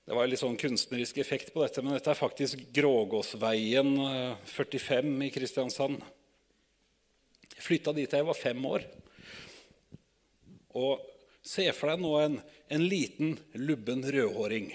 det 0.06 0.18
var 0.18 0.30
litt 0.30 0.42
sånn 0.42 0.58
kunstnerisk 0.60 1.20
effekt 1.22 1.54
på 1.54 1.62
dette, 1.64 1.84
men 1.84 1.94
dette 1.98 2.12
er 2.14 2.18
faktisk 2.18 2.64
Grågåsveien 2.74 3.94
45 4.50 5.12
eh, 5.12 5.28
i 5.28 5.34
Kristiansand. 5.34 6.02
Jeg 7.54 7.66
flytta 7.66 7.94
dit 7.94 8.10
da 8.10 8.22
jeg 8.22 8.30
var 8.30 8.40
fem 8.40 8.66
år. 8.72 8.88
Og 10.80 11.08
Se 11.50 11.64
for 11.74 11.90
deg 11.90 12.02
nå 12.04 12.10
en, 12.20 12.36
en 12.70 12.84
liten, 12.86 13.38
lubben 13.56 14.04
rødhåring 14.04 14.68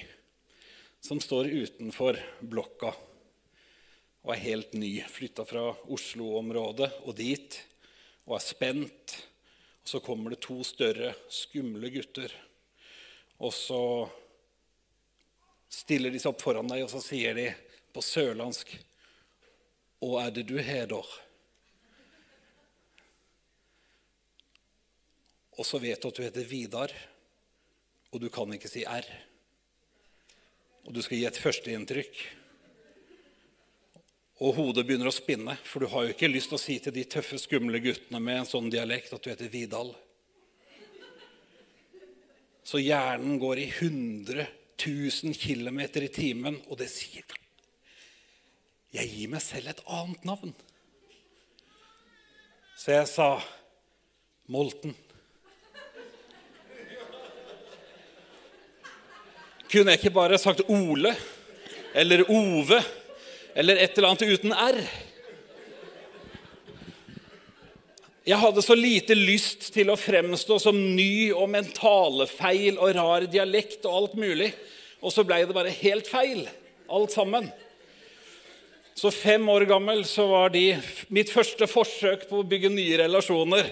som 1.04 1.20
står 1.20 1.50
utenfor 1.52 2.16
blokka 2.40 2.94
og 4.24 4.32
er 4.32 4.40
helt 4.40 4.72
ny. 4.72 4.96
Flytta 5.04 5.44
fra 5.46 5.68
Oslo-området 5.92 6.88
og 7.04 7.14
dit 7.20 7.58
og 8.24 8.38
er 8.38 8.42
spent. 8.46 9.16
Og 9.84 9.92
så 9.92 10.00
kommer 10.00 10.32
det 10.32 10.40
to 10.46 10.56
større, 10.64 11.12
skumle 11.28 11.92
gutter. 11.92 12.32
Og 13.42 13.54
så 13.54 13.80
stiller 15.72 16.14
de 16.14 16.20
seg 16.22 16.30
opp 16.30 16.44
foran 16.44 16.70
deg, 16.70 16.84
og 16.84 16.92
så 16.92 17.02
sier 17.02 17.34
de 17.38 17.48
på 17.94 18.02
sørlandsk 18.04 18.76
«Å, 20.04 20.08
er 20.20 20.34
det 20.36 20.46
du 20.50 20.56
heder?» 20.62 21.12
Og 25.54 25.66
så 25.66 25.78
vet 25.78 26.02
du 26.02 26.10
at 26.10 26.16
du 26.18 26.24
heter 26.24 26.46
Vidar, 26.50 26.92
og 28.10 28.22
du 28.22 28.26
kan 28.30 28.50
ikke 28.54 28.70
si 28.70 28.82
R 28.86 29.06
og 30.84 30.92
du 30.92 31.00
skal 31.02 31.20
gi 31.20 31.28
et 31.28 31.40
førsteinntrykk, 31.40 32.18
og 34.44 34.56
hodet 34.58 34.82
begynner 34.84 35.08
å 35.08 35.14
spinne, 35.14 35.54
for 35.64 35.84
du 35.84 35.88
har 35.92 36.04
jo 36.04 36.12
ikke 36.12 36.28
lyst 36.28 36.50
til 36.50 36.58
å 36.58 36.60
si 36.60 36.76
til 36.82 36.92
de 36.92 37.04
tøffe, 37.08 37.38
skumle 37.40 37.80
guttene 37.80 38.20
med 38.20 38.42
en 38.42 38.48
sånn 38.48 38.68
dialekt 38.72 39.14
at 39.14 39.24
du 39.24 39.30
heter 39.30 39.48
Vidal. 39.52 39.94
Så 42.64 42.80
hjernen 42.80 43.38
går 43.38 43.60
i 43.60 43.68
100 43.68 44.46
000 44.80 45.34
km 45.36 45.80
i 46.00 46.08
timen, 46.08 46.56
og 46.68 46.78
det 46.80 46.88
sier 46.92 47.24
Jeg 48.94 49.10
gir 49.10 49.30
meg 49.32 49.42
selv 49.42 49.68
et 49.72 49.82
annet 49.90 50.24
navn. 50.24 50.54
Så 52.78 52.94
jeg 52.94 53.08
sa 53.10 53.28
Molten. 54.46 54.94
Kunne 59.70 59.90
jeg 59.90 59.98
ikke 59.98 60.14
bare 60.14 60.38
sagt 60.38 60.62
Ole 60.70 61.14
eller 61.94 62.22
Ove 62.30 62.78
eller 63.54 63.80
et 63.82 63.96
eller 63.96 64.12
annet 64.12 64.38
uten 64.38 64.54
R? 64.54 64.78
Jeg 68.24 68.40
hadde 68.40 68.62
så 68.64 68.72
lite 68.72 69.12
lyst 69.18 69.66
til 69.74 69.90
å 69.92 69.98
fremstå 70.00 70.56
som 70.62 70.78
ny 70.96 71.28
og 71.36 71.50
mentalefeil 71.52 72.78
og 72.78 72.94
rar 72.96 73.26
dialekt 73.28 73.84
og 73.84 73.98
alt 73.98 74.14
mulig. 74.16 74.48
Og 75.04 75.12
så 75.12 75.26
blei 75.28 75.42
det 75.44 75.56
bare 75.56 75.74
helt 75.82 76.08
feil, 76.08 76.46
alt 76.88 77.12
sammen. 77.12 77.50
Så 78.96 79.12
fem 79.12 79.44
år 79.52 79.66
gammel 79.68 80.06
så 80.08 80.24
var 80.30 80.54
de 80.54 80.70
Mitt 81.12 81.32
første 81.34 81.68
forsøk 81.68 82.24
på 82.30 82.40
å 82.40 82.48
bygge 82.48 82.72
nye 82.72 83.02
relasjoner 83.02 83.68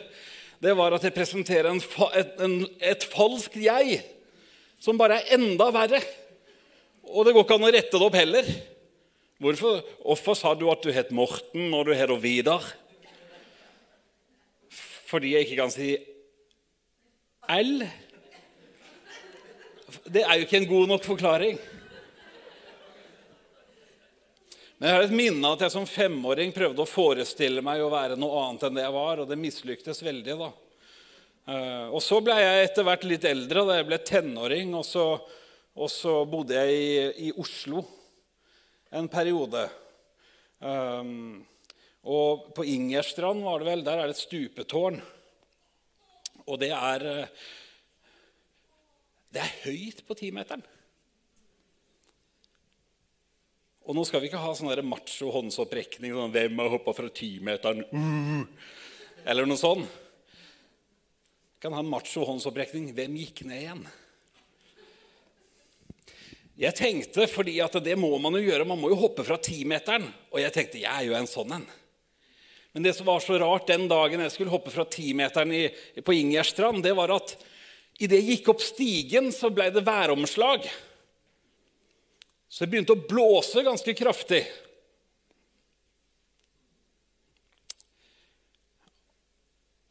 det 0.62 0.75
var 0.78 0.94
at 0.94 1.02
jeg 1.02 1.14
presenterer 1.14 1.73
en, 1.73 1.80
et, 2.14 2.35
en, 2.44 2.52
et 2.78 3.06
falskt 3.11 3.56
jeg 3.59 3.97
som 4.82 4.99
bare 4.99 5.18
er 5.18 5.35
enda 5.35 5.73
verre. 5.75 5.99
Og 7.11 7.26
det 7.26 7.35
går 7.35 7.42
ikke 7.42 7.56
an 7.59 7.66
å 7.66 7.73
rette 7.75 7.99
det 7.99 8.06
opp 8.06 8.18
heller. 8.18 8.52
Hvorfor, 9.42 9.80
Hvorfor 10.04 10.38
sa 10.38 10.52
du 10.54 10.68
at 10.71 10.85
du 10.85 10.92
het 10.94 11.11
Morten 11.14 11.66
når 11.73 11.88
du 11.88 11.92
heter 11.99 12.23
Vidar? 12.23 12.68
Fordi 15.12 15.35
jeg 15.35 15.45
ikke 15.45 15.61
kan 15.61 15.73
si 15.73 15.92
L? 17.52 17.85
Det 20.09 20.23
er 20.25 20.38
jo 20.38 20.47
ikke 20.47 20.62
en 20.62 20.71
god 20.71 20.92
nok 20.95 21.04
forklaring. 21.04 21.61
Men 24.78 24.88
jeg 24.88 24.97
har 24.97 25.04
et 25.04 25.14
minne 25.14 25.50
at 25.54 25.61
jeg 25.62 25.75
som 25.75 25.85
femåring 25.87 26.50
prøvde 26.50 26.83
å 26.83 26.88
forestille 26.88 27.62
meg 27.62 27.85
å 27.85 27.90
være 27.92 28.16
noe 28.19 28.40
annet 28.47 28.64
enn 28.66 28.81
det 28.81 28.83
jeg 28.83 28.95
var, 28.97 29.21
og 29.23 29.28
det 29.31 29.38
mislyktes 29.38 30.02
veldig. 30.02 30.35
da. 30.40 30.49
Eh, 31.52 31.87
og 31.92 32.00
så 32.02 32.19
ble 32.25 32.35
jeg 32.40 32.64
etter 32.64 32.88
hvert 32.88 33.07
litt 33.07 33.28
eldre, 33.28 33.62
da 33.69 33.76
jeg 33.78 33.87
ble 33.92 34.00
tenåring. 34.09 34.73
Og 34.78 34.83
så, 34.88 35.04
og 35.76 35.92
så 35.92 36.16
bodde 36.26 36.59
jeg 36.59 36.81
i, 36.81 37.28
i, 37.28 37.31
Oslo 37.38 37.85
en 38.90 39.07
periode. 39.12 39.69
Um, 40.59 41.45
og 42.02 42.49
på 42.56 42.64
Ingerstrand 42.66 43.44
var 43.47 43.62
det 43.62 43.68
vel, 43.68 43.85
der 43.87 44.00
er 44.00 44.11
det 44.11 44.16
et 44.16 44.25
stupetårn. 44.25 44.99
Og 46.47 46.59
det 46.59 46.73
er 46.75 47.28
Det 49.32 49.40
er 49.40 49.59
høyt 49.64 50.02
på 50.04 50.14
timeteren. 50.14 50.62
Og 53.88 53.97
nå 53.97 54.04
skal 54.04 54.21
vi 54.21 54.28
ikke 54.28 54.42
ha 54.42 54.52
sånn 54.54 54.85
macho 54.85 55.30
håndsopprekning. 55.32 56.12
Sånn, 56.12 56.32
'Hvem 56.32 56.59
har 56.59 56.68
hoppa 56.68 56.92
fra 56.92 57.09
timeteren?' 57.09 57.87
Uh, 57.90 58.47
eller 59.25 59.47
noe 59.47 59.56
sånt 59.56 59.88
Vi 59.88 61.61
kan 61.62 61.73
ha 61.73 61.80
en 61.80 61.88
macho 61.88 62.25
håndsopprekning. 62.26 62.92
Hvem 62.92 63.16
gikk 63.16 63.44
ned 63.47 63.62
igjen? 63.62 63.87
Jeg 66.59 66.75
tenkte, 66.75 67.26
fordi 67.26 67.61
at 67.61 67.73
det 67.82 67.97
må 67.97 68.18
man 68.18 68.35
jo 68.35 68.40
gjøre, 68.40 68.66
man 68.66 68.78
må 68.78 68.90
jo 68.90 68.97
hoppe 68.97 69.25
fra 69.25 69.38
timeteren. 69.38 70.12
Og 70.32 70.40
jeg 70.40 70.52
tenkte 70.52 70.82
jeg 70.82 70.90
er 70.90 71.06
jo 71.06 71.14
en 71.14 71.26
sånn 71.26 71.52
en. 71.52 71.66
Men 72.73 72.83
det 72.83 72.95
som 72.97 73.07
var 73.07 73.21
så 73.21 73.38
rart 73.38 73.67
den 73.69 73.85
dagen 73.88 74.23
jeg 74.25 74.33
skulle 74.33 74.52
hoppe 74.52 74.73
fra 74.73 74.85
timeteren 74.88 75.52
på 76.05 76.14
Ingerstrand, 76.17 76.81
det 76.85 76.95
var 76.97 77.12
at 77.12 77.35
idet 78.00 78.23
jeg 78.23 78.38
gikk 78.38 78.49
opp 78.55 78.64
stigen, 78.64 79.29
så 79.33 79.50
ble 79.52 79.69
det 79.75 79.85
væromslag. 79.85 80.64
Så 82.49 82.64
det 82.64 82.73
begynte 82.73 82.97
å 82.97 83.05
blåse 83.09 83.64
ganske 83.64 83.95
kraftig. 83.97 84.43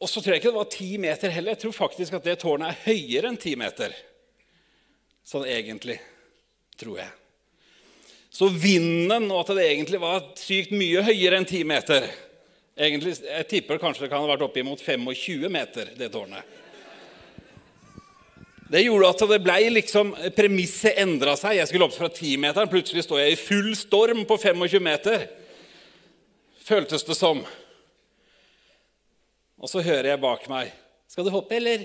Og 0.02 0.10
så 0.10 0.18
tror 0.18 0.34
jeg 0.34 0.42
ikke 0.42 0.50
det 0.50 0.58
var 0.58 0.70
ti 0.74 0.90
meter 0.98 1.30
heller. 1.30 1.54
Jeg 1.54 1.62
tror 1.62 1.76
faktisk 1.76 2.18
at 2.18 2.26
det 2.26 2.40
tårnet 2.42 2.72
er 2.72 2.84
høyere 2.88 3.30
enn 3.30 3.38
ti 3.38 3.54
meter. 3.58 3.94
Sånn 5.22 5.46
egentlig, 5.46 6.00
tror 6.74 6.98
jeg. 6.98 7.10
Så 8.32 8.48
vinden, 8.50 9.28
og 9.30 9.44
at 9.44 9.54
det 9.54 9.68
egentlig 9.68 10.00
var 10.02 10.24
sykt 10.40 10.74
mye 10.74 11.04
høyere 11.06 11.38
enn 11.38 11.46
ti 11.46 11.62
meter 11.68 12.08
Egentlig, 12.76 13.18
Jeg 13.20 13.48
tipper 13.48 13.78
kanskje 13.78 14.06
det 14.06 14.10
kan 14.12 14.22
ha 14.22 14.30
vært 14.30 14.46
oppimot 14.46 14.80
25 14.80 15.48
meter, 15.52 15.92
det 15.96 16.08
tårnet. 16.12 16.60
Det 18.72 18.80
gjorde 18.86 19.10
at 19.12 19.24
det 19.28 19.40
ble 19.44 19.56
liksom, 19.74 20.14
Premisset 20.32 20.96
endra 21.02 21.34
seg. 21.36 21.58
Jeg 21.58 21.68
skulle 21.68 21.84
opp 21.84 21.96
fra 21.96 22.08
10-meteren. 22.08 22.70
Plutselig 22.72 23.04
står 23.04 23.20
jeg 23.20 23.34
i 23.34 23.40
full 23.40 23.74
storm 23.76 24.22
på 24.24 24.38
25 24.40 24.80
meter. 24.80 25.26
Føltes 26.64 27.04
det 27.04 27.18
som. 27.18 27.42
Og 29.60 29.68
så 29.68 29.84
hører 29.84 30.14
jeg 30.14 30.22
bak 30.22 30.48
meg 30.48 30.72
'Skal 31.06 31.24
du 31.24 31.30
hoppe, 31.30 31.56
eller?' 31.56 31.84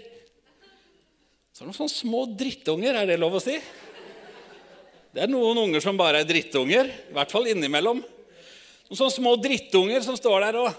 Så 1.51 1.63
er 1.63 1.67
det 1.67 1.73
noen 1.73 1.89
sånne 1.89 2.01
små 2.05 2.37
drittunger. 2.37 2.95
Er 2.95 3.05
det 3.05 3.19
lov 3.19 3.33
å 3.33 3.41
si? 3.41 3.59
Det 5.11 5.23
er 5.23 5.27
noen 5.27 5.57
unger 5.57 5.81
som 5.81 5.97
bare 5.97 6.21
er 6.21 6.23
drittunger. 6.23 6.85
I 7.09 7.13
hvert 7.13 7.31
fall 7.31 7.47
innimellom. 7.47 8.03
Noen 8.87 8.99
sånne 9.01 9.11
små 9.17 9.33
drittunger 9.43 10.03
som 10.05 10.15
står 10.15 10.45
der 10.45 10.57
og 10.61 10.69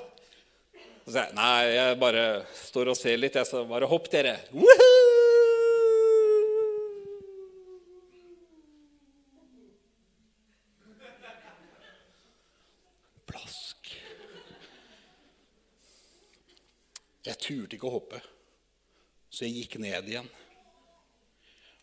Så 1.05 1.13
sier 1.13 1.27
jeg 1.27 1.35
nei, 1.37 1.65
jeg 1.75 1.99
bare 2.01 2.23
står 2.57 2.89
og 2.93 2.97
ser 2.97 3.21
litt. 3.21 3.37
Jeg 3.37 3.49
så 3.49 3.63
bare 3.69 3.89
hopp, 3.89 4.09
dere. 4.13 4.35
Woohoo! 4.53 4.97
Plask. 13.29 13.93
Jeg 17.29 17.41
turte 17.45 17.77
ikke 17.77 17.89
å 17.89 17.97
hoppe, 17.97 18.21
så 19.29 19.45
jeg 19.45 19.63
gikk 19.63 19.81
ned 19.85 20.13
igjen. 20.13 20.29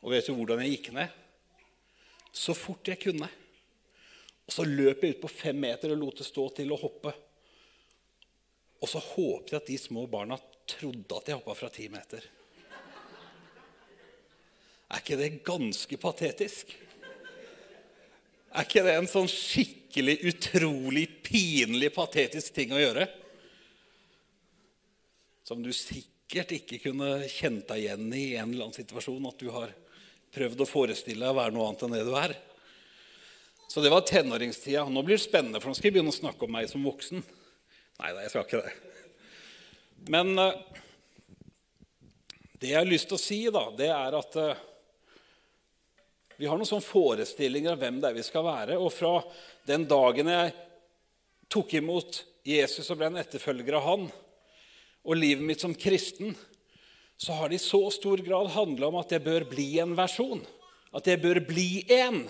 Og 0.02 0.14
vet 0.14 0.26
du 0.26 0.34
hvordan 0.38 0.62
jeg 0.66 0.78
gikk 0.80 0.94
ned? 0.98 1.10
Så 2.34 2.58
fort 2.58 2.90
jeg 2.90 3.02
kunne. 3.02 3.30
Og 4.46 4.54
så 4.54 4.66
løp 4.68 5.04
jeg 5.04 5.16
ut 5.16 5.24
på 5.24 5.32
fem 5.32 5.58
meter 5.58 5.94
og 5.94 6.02
lot 6.02 6.22
det 6.22 6.28
stå 6.28 6.48
til 6.60 6.74
å 6.74 6.80
hoppe. 6.80 7.14
Og 8.84 8.90
så 8.92 9.02
håpet 9.02 9.54
jeg 9.56 9.62
at 9.62 9.70
de 9.72 9.78
små 9.82 10.06
barna 10.12 10.38
trodde 10.70 11.18
at 11.18 11.30
jeg 11.30 11.40
hoppa 11.40 11.56
fra 11.58 11.70
ti 11.74 11.88
meter. 11.90 12.26
Er 14.86 15.02
ikke 15.02 15.18
det 15.18 15.32
ganske 15.46 15.98
patetisk? 15.98 16.76
Er 18.56 18.68
ikke 18.68 18.86
det 18.86 18.94
en 18.96 19.10
sånn 19.10 19.28
skikkelig 19.28 20.20
utrolig 20.30 21.08
pinlig 21.26 21.90
patetisk 21.96 22.54
ting 22.56 22.76
å 22.76 22.80
gjøre? 22.80 23.08
Som 25.46 25.66
du 25.66 25.72
sikkert 25.76 26.54
ikke 26.56 26.80
kunne 26.86 27.26
kjent 27.30 27.66
deg 27.72 27.84
igjen 27.84 28.06
i 28.14 28.22
i 28.30 28.38
en 28.38 28.54
eller 28.54 28.68
annen 28.68 28.78
situasjon. 28.78 29.26
At 29.28 29.42
du 29.42 29.50
har 29.54 29.74
prøvd 30.36 30.64
å 30.64 30.70
forestille 30.70 31.26
deg 31.26 31.34
å 31.34 31.40
være 31.42 31.56
noe 31.56 31.68
annet 31.72 31.88
enn 31.88 31.98
det 31.98 32.06
du 32.06 32.14
er. 32.20 32.36
Så 33.68 33.82
det 33.82 33.92
var 33.92 34.06
tenåringstida. 34.08 34.86
Nå 34.90 35.04
blir 35.04 35.18
det 35.18 35.26
spennende, 35.26 35.60
for 35.62 35.72
nå 35.72 35.78
skal 35.78 35.90
jeg 35.90 35.98
begynne 35.98 36.14
å 36.14 36.16
snakke 36.16 36.46
om 36.46 36.54
meg 36.56 36.70
som 36.72 36.86
voksen. 36.86 37.24
Nei 38.00 38.12
da, 38.12 38.24
jeg 38.24 38.34
skal 38.34 38.46
ikke 38.46 38.64
det. 38.66 38.74
Men 40.12 40.34
uh, 40.38 40.54
det 42.62 42.72
jeg 42.72 42.80
har 42.80 42.88
lyst 42.88 43.10
til 43.10 43.18
å 43.18 43.24
si, 43.24 43.40
da, 43.52 43.66
det 43.78 43.90
er 43.92 44.18
at 44.20 44.38
uh, 44.40 44.64
vi 46.38 46.48
har 46.50 46.60
noen 46.60 46.68
sånne 46.68 46.86
forestillinger 46.86 47.74
av 47.74 47.82
hvem 47.82 48.02
det 48.04 48.12
er 48.12 48.18
vi 48.18 48.26
skal 48.28 48.46
være. 48.46 48.78
Og 48.80 48.92
fra 48.94 49.18
den 49.68 49.88
dagen 49.90 50.30
jeg 50.32 50.54
tok 51.52 51.78
imot 51.80 52.22
Jesus 52.46 52.90
og 52.92 53.00
ble 53.00 53.10
en 53.10 53.22
etterfølger 53.22 53.78
av 53.80 53.86
han, 53.88 54.10
og 55.06 55.18
livet 55.20 55.46
mitt 55.46 55.62
som 55.62 55.74
kristen, 55.78 56.34
så 57.18 57.38
har 57.38 57.50
det 57.50 57.60
i 57.60 57.64
så 57.64 57.80
stor 57.94 58.20
grad 58.26 58.52
handla 58.56 58.90
om 58.90 58.98
at 59.00 59.14
jeg 59.16 59.24
bør 59.24 59.46
bli 59.48 59.68
en 59.80 59.94
versjon. 59.96 60.42
At 60.96 61.08
jeg 61.08 61.22
bør 61.24 61.40
bli 61.48 61.86
en. 61.94 62.26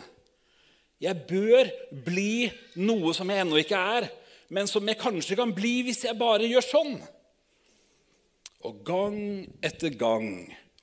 Jeg 1.01 1.25
bør 1.27 1.69
bli 2.05 2.47
noe 2.79 3.11
som 3.15 3.29
jeg 3.31 3.43
ennå 3.43 3.59
ikke 3.59 3.79
er, 3.79 4.07
men 4.55 4.69
som 4.69 4.85
jeg 4.87 4.99
kanskje 5.01 5.37
kan 5.39 5.51
bli 5.55 5.81
hvis 5.87 6.05
jeg 6.07 6.17
bare 6.19 6.47
gjør 6.47 6.65
sånn. 6.65 6.93
Og 8.65 8.83
gang 8.87 9.19
etter 9.65 9.93
gang 9.99 10.29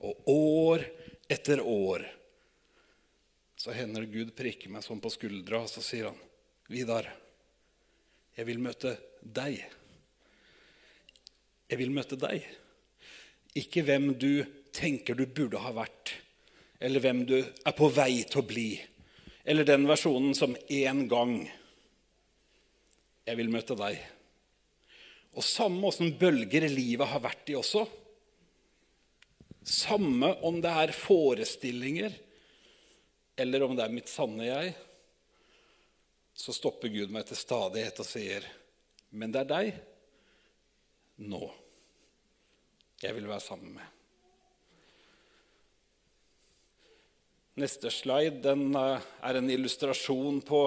og 0.03 0.29
år 0.31 0.85
etter 1.33 1.63
år 1.65 2.05
så 3.63 3.75
hender 3.75 4.03
det 4.03 4.11
Gud 4.11 4.33
prikker 4.35 4.73
meg 4.75 4.83
sånn 4.83 5.01
på 5.03 5.11
skuldra, 5.15 5.61
og 5.63 5.71
så 5.71 5.79
sier 5.87 6.09
han, 6.09 6.19
'Vidar, 6.67 7.07
jeg 8.35 8.47
vil 8.49 8.59
møte 8.59 8.97
deg.' 9.23 9.63
Jeg 11.71 11.79
vil 11.79 11.93
møte 11.95 12.19
deg. 12.21 12.43
Ikke 13.57 13.85
hvem 13.87 14.11
du 14.19 14.43
tenker 14.77 15.17
du 15.17 15.25
burde 15.25 15.63
ha 15.63 15.71
vært, 15.73 16.11
eller 16.83 17.01
hvem 17.01 17.23
du 17.25 17.39
er 17.39 17.75
på 17.77 17.89
vei 17.89 18.27
til 18.29 18.43
å 18.43 18.49
bli, 18.51 18.67
eller 19.45 19.67
den 19.67 19.87
versjonen 19.89 20.35
som 20.39 20.57
en 20.69 21.09
gang 21.11 21.37
Jeg 23.23 23.39
vil 23.39 23.53
møte 23.55 23.77
deg. 23.79 24.01
Og 25.39 25.45
samme 25.47 25.87
åssen 25.87 26.17
bølger 26.19 26.67
livet 26.67 27.07
har 27.07 27.23
vært 27.23 27.53
i 27.53 27.55
også. 27.55 27.85
Samme 29.63 30.33
om 30.43 30.59
det 30.59 30.73
er 30.83 30.95
forestillinger, 30.97 32.17
eller 33.39 33.63
om 33.63 33.77
det 33.79 33.85
er 33.87 33.95
mitt 33.95 34.11
sanne 34.11 34.49
jeg, 34.49 34.75
så 36.35 36.55
stopper 36.57 36.91
Gud 36.91 37.15
meg 37.15 37.29
til 37.29 37.39
stadighet 37.39 38.03
og 38.03 38.09
sier, 38.09 38.43
'Men 39.13 39.33
det 39.33 39.41
er 39.41 39.51
deg 39.55 39.73
nå 41.31 41.53
jeg 43.03 43.15
vil 43.15 43.29
være 43.29 43.41
sammen 43.41 43.75
med'. 43.77 43.92
Neste 47.61 47.91
slide 47.93 48.41
den 48.41 48.71
er 48.73 49.37
en 49.37 49.51
illustrasjon 49.53 50.39
på, 50.49 50.63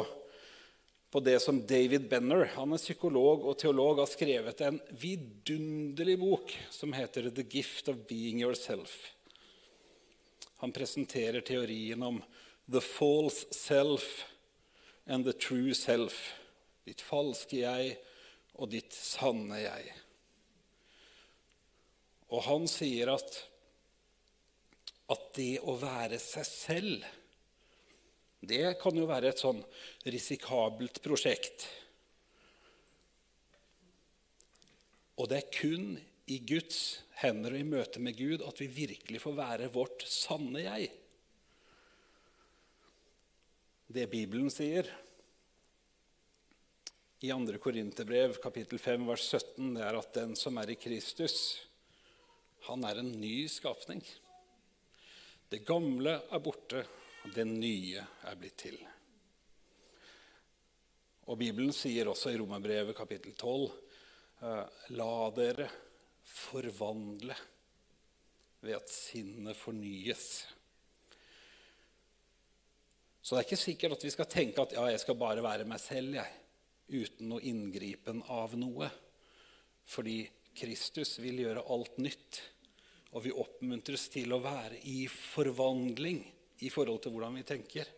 på 1.09 1.21
det 1.25 1.39
som 1.41 1.63
David 1.65 2.05
Benner, 2.11 2.45
han 2.53 2.75
er 2.75 2.81
psykolog 2.81 3.47
og 3.49 3.57
teolog, 3.57 4.03
har 4.03 4.11
skrevet 4.11 4.61
en 4.61 4.77
vidunderlig 4.93 6.19
bok 6.21 6.53
som 6.69 6.93
heter 6.93 7.31
'The 7.31 7.47
Gift 7.49 7.89
of 7.89 8.05
Being 8.05 8.43
Yourself'. 8.43 9.09
Han 10.61 10.71
presenterer 10.71 11.41
teorien 11.41 12.03
om 12.03 12.21
the 12.71 12.81
false 12.81 13.45
self 13.51 14.25
and 15.07 15.25
the 15.25 15.33
true 15.33 15.73
self. 15.73 16.33
Ditt 16.85 17.01
falske 17.01 17.63
jeg 17.63 17.97
og 18.55 18.69
ditt 18.69 18.93
sanne 18.93 19.57
jeg. 19.63 19.89
Og 22.29 22.45
han 22.45 22.69
sier 22.69 23.09
at, 23.13 23.41
at 25.13 25.25
det 25.37 25.59
å 25.61 25.75
være 25.77 26.17
seg 26.21 26.47
selv, 26.47 27.05
det 28.45 28.75
kan 28.81 28.97
jo 28.97 29.07
være 29.09 29.31
et 29.31 29.41
sånn 29.41 29.61
risikabelt 30.05 31.01
prosjekt. 31.05 31.65
Og 35.15 35.29
det 35.31 35.39
er 35.39 35.53
kun 35.53 35.95
i 36.29 36.39
Guds 36.45 36.79
hender 37.21 37.55
og 37.55 37.61
i 37.61 37.67
møte 37.67 38.01
med 38.03 38.17
Gud 38.17 38.43
at 38.45 38.59
vi 38.61 38.67
virkelig 38.71 39.21
får 39.23 39.37
være 39.37 39.71
vårt 39.73 40.05
sanne 40.09 40.65
jeg. 40.65 40.89
Det 43.95 44.07
Bibelen 44.11 44.49
sier 44.53 44.89
i 47.25 47.29
2. 47.31 47.57
Korinterbrev 47.61 48.35
kapittel 48.43 48.81
5 48.81 49.05
vers 49.07 49.23
17, 49.31 49.71
det 49.77 49.85
er 49.85 49.97
at 49.97 50.11
den 50.17 50.35
som 50.37 50.57
er 50.61 50.73
i 50.73 50.77
Kristus, 50.77 51.37
han 52.67 52.83
er 52.85 52.99
en 53.01 53.13
ny 53.21 53.45
skapning. 53.49 54.01
Det 55.55 55.61
gamle 55.63 56.11
er 56.35 56.41
borte, 56.43 56.81
og 57.23 57.31
det 57.31 57.45
nye 57.47 58.01
er 58.27 58.35
blitt 58.35 58.57
til. 58.59 58.75
Og 61.31 61.37
Bibelen 61.39 61.71
sier 61.71 62.09
også 62.11 62.33
i 62.33 62.39
Romerbrevet 62.41 62.91
kapittel 62.97 63.31
12.: 63.39 63.69
La 64.99 65.13
dere 65.37 65.69
forvandle 66.27 67.37
ved 68.65 68.75
at 68.75 68.91
sinnet 68.91 69.55
fornyes. 69.55 70.25
Så 73.21 73.37
det 73.37 73.39
er 73.39 73.47
ikke 73.47 73.61
sikkert 73.61 73.95
at 73.95 74.03
vi 74.03 74.11
skal 74.11 74.27
tenke 74.35 74.65
at 74.65 74.75
ja, 74.75 74.89
jeg 74.91 75.05
skal 75.05 75.21
bare 75.23 75.45
være 75.45 75.69
meg 75.71 75.79
selv, 75.79 76.17
jeg, 76.19 76.33
uten 76.91 77.31
noe 77.31 77.47
inngripen 77.47 78.19
av 78.27 78.59
noe. 78.59 78.91
Fordi 79.87 80.19
Kristus 80.51 81.15
vil 81.23 81.45
gjøre 81.45 81.63
alt 81.77 82.03
nytt. 82.03 82.41
Og 83.15 83.23
vi 83.23 83.31
oppmuntres 83.31 84.09
til 84.11 84.33
å 84.35 84.41
være 84.43 84.81
i 84.91 85.05
forvandling 85.07 86.19
i 86.65 86.71
forhold 86.71 87.01
til 87.03 87.15
hvordan 87.15 87.37
vi 87.39 87.45
tenker. 87.47 87.89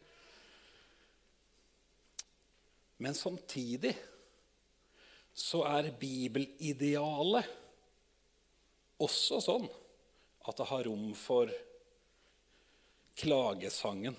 Men 3.02 3.18
samtidig 3.18 3.94
så 5.38 5.64
er 5.70 5.92
bibelidealet 5.98 7.52
også 9.02 9.42
sånn 9.44 9.68
at 10.48 10.58
det 10.58 10.70
har 10.72 10.88
rom 10.88 11.12
for 11.18 11.52
klagesangen. 13.18 14.18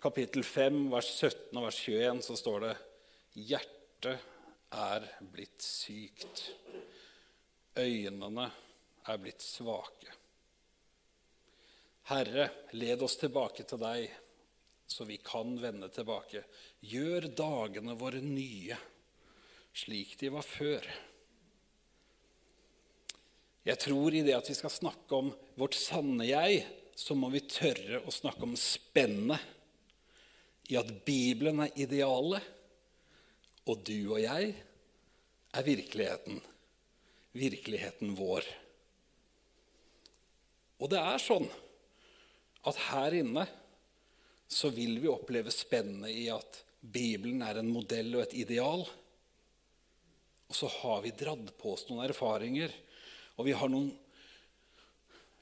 kapittel 0.00 0.44
5, 0.44 0.78
vers 0.92 1.08
17 1.18 1.58
og 1.58 1.66
vers 1.66 1.80
21, 1.84 2.22
så 2.24 2.36
står 2.38 2.64
det 2.64 2.74
Hjertet 3.50 4.22
er 4.80 5.06
blitt 5.32 5.62
sykt. 5.64 6.46
Øynene 7.80 8.46
er 9.08 9.20
blitt 9.20 9.42
svake. 9.44 10.16
Herre, 12.10 12.48
led 12.74 13.02
oss 13.06 13.16
tilbake 13.20 13.64
til 13.68 13.78
deg, 13.80 14.10
så 14.90 15.06
vi 15.06 15.20
kan 15.22 15.54
vende 15.62 15.88
tilbake. 15.94 16.42
Gjør 16.82 17.28
dagene 17.38 17.94
våre 17.98 18.20
nye, 18.24 18.76
slik 19.72 20.16
de 20.18 20.32
var 20.34 20.46
før. 20.46 20.88
Jeg 23.68 23.78
tror 23.84 24.14
i 24.16 24.24
det 24.26 24.34
at 24.34 24.48
vi 24.50 24.56
skal 24.58 24.72
snakke 24.72 25.14
om 25.20 25.30
vårt 25.60 25.76
sanne 25.78 26.26
jeg, 26.26 26.64
så 26.96 27.14
må 27.16 27.30
vi 27.32 27.44
tørre 27.46 28.02
å 28.02 28.12
snakke 28.12 28.42
om 28.48 28.56
spennet 28.58 29.40
i 30.70 30.76
at 30.80 30.90
Bibelen 31.06 31.62
er 31.64 31.76
idealet, 31.78 32.42
og 33.70 33.84
du 33.86 34.10
og 34.14 34.20
jeg 34.22 34.54
er 35.54 35.66
virkeligheten. 35.66 36.40
Virkeligheten 37.36 38.14
vår. 38.18 38.46
Og 40.80 40.90
det 40.90 41.00
er 41.00 41.22
sånn 41.22 41.46
at 42.66 42.78
her 42.90 43.16
inne 43.20 43.46
så 44.50 44.70
vil 44.74 44.98
vi 45.02 45.10
oppleve 45.10 45.52
spennet 45.54 46.10
i 46.10 46.26
at 46.32 46.62
Bibelen 46.80 47.42
er 47.44 47.60
en 47.60 47.70
modell 47.70 48.16
og 48.16 48.24
et 48.24 48.38
ideal. 48.40 48.82
Og 50.50 50.56
så 50.56 50.70
har 50.80 51.04
vi 51.04 51.12
dratt 51.14 51.52
på 51.60 51.74
oss 51.76 51.86
noen 51.88 52.08
erfaringer, 52.08 52.72
og 53.38 53.46
vi 53.46 53.54
har 53.54 53.70
noen, 53.70 53.92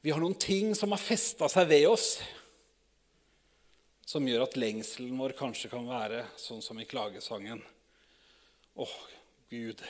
vi 0.04 0.12
har 0.12 0.20
noen 0.20 0.36
ting 0.38 0.74
som 0.76 0.92
har 0.92 1.00
festa 1.00 1.48
seg 1.50 1.70
ved 1.70 1.86
oss, 1.88 2.10
som 4.08 4.26
gjør 4.28 4.44
at 4.46 4.58
lengselen 4.60 5.16
vår 5.20 5.34
kanskje 5.38 5.70
kan 5.72 5.88
være 5.88 6.26
sånn 6.40 6.60
som 6.64 6.78
i 6.80 6.86
klagesangen. 6.88 7.62
Åh, 8.76 8.94
Gud, 9.48 9.82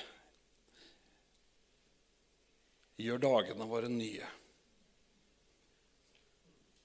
gjør 2.99 3.21
dagene 3.23 3.67
våre 3.71 3.91
nye. 3.91 4.27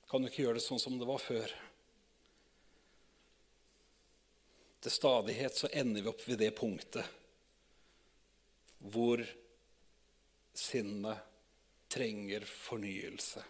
Kan 0.09 0.21
du 0.21 0.29
ikke 0.29 0.43
gjøre 0.45 0.59
det 0.59 0.65
sånn 0.67 0.81
som 0.81 0.99
det 1.01 1.09
var 1.09 1.21
før? 1.21 1.53
Til 4.83 4.93
stadighet 4.93 5.57
så 5.57 5.71
ender 5.73 6.03
vi 6.03 6.11
opp 6.11 6.21
ved 6.27 6.41
det 6.43 6.51
punktet 6.57 7.19
hvor 8.93 9.21
sinnet 10.53 11.23
trenger 11.87 12.43
fornyelse. 12.45 13.41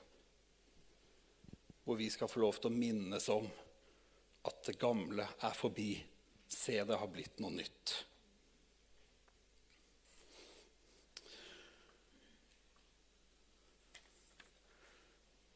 Hvor 1.84 1.97
vi 1.99 2.08
skal 2.13 2.30
få 2.30 2.43
lov 2.45 2.62
til 2.62 2.69
å 2.69 2.78
minnes 2.78 3.28
om 3.34 3.49
at 4.47 4.63
det 4.69 4.78
gamle 4.80 5.26
er 5.26 5.58
forbi. 5.58 5.95
Se, 6.47 6.78
det 6.86 6.99
har 7.02 7.12
blitt 7.12 7.41
noe 7.41 7.58
nytt. 7.58 7.95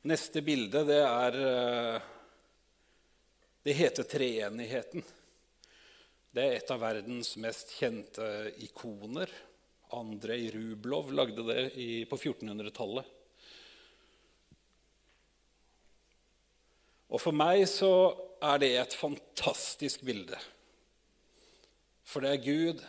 Neste 0.07 0.39
bilde, 0.45 0.85
det 0.87 1.01
er 1.03 1.35
eh, 1.35 2.01
Det 3.65 3.73
heter 3.75 4.05
treenigheten. 4.07 5.03
Det 6.31 6.43
er 6.43 6.55
et 6.55 6.71
av 6.71 6.79
verdens 6.79 7.33
mest 7.43 7.73
kjente 7.75 8.27
ikoner. 8.63 9.27
Andrej 9.97 10.51
Rublov 10.53 11.11
lagde 11.11 11.43
det 11.49 11.65
på 12.07 12.19
1400-tallet. 12.21 13.11
Og 17.11 17.19
for 17.23 17.35
meg 17.35 17.65
så 17.67 17.91
er 18.43 18.63
det 18.63 18.73
et 18.77 18.95
fantastisk 18.95 20.07
bilde. 20.07 20.39
For 22.07 22.23
det 22.23 22.35
er 22.37 22.45
Gud 22.47 22.83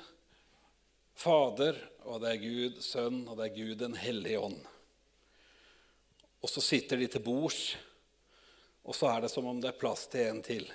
Fader, 1.19 1.79
og 2.07 2.23
det 2.23 2.35
er 2.37 2.43
Gud 2.47 2.83
Sønn, 2.85 3.25
og 3.27 3.41
det 3.41 3.49
er 3.49 3.57
Gud 3.59 3.79
Den 3.83 3.99
hellige 3.99 4.47
ånd. 4.51 4.61
Og 6.43 6.51
så 6.51 6.63
sitter 6.63 7.01
de 7.01 7.09
til 7.11 7.25
bords, 7.25 7.63
og 8.87 8.95
så 8.97 9.11
er 9.11 9.25
det 9.25 9.33
som 9.33 9.47
om 9.51 9.59
det 9.61 9.73
er 9.73 9.81
plass 9.81 10.07
til 10.11 10.29
en 10.29 10.43
til. 10.45 10.69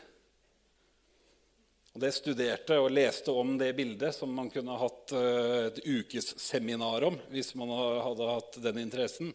Og 1.93 2.01
Det 2.01 2.09
studerte 2.15 2.77
og 2.81 2.91
leste 2.93 3.33
om 3.37 3.53
det 3.57 3.75
bildet, 3.77 4.15
som 4.15 4.31
man 4.33 4.49
kunne 4.53 4.77
hatt 4.81 5.13
eh, 5.13 5.67
et 5.69 5.81
ukesseminar 5.85 7.05
om 7.05 7.19
hvis 7.29 7.53
man 7.59 7.69
hadde 7.73 8.29
hatt 8.31 8.57
den 8.63 8.79
interessen. 8.81 9.29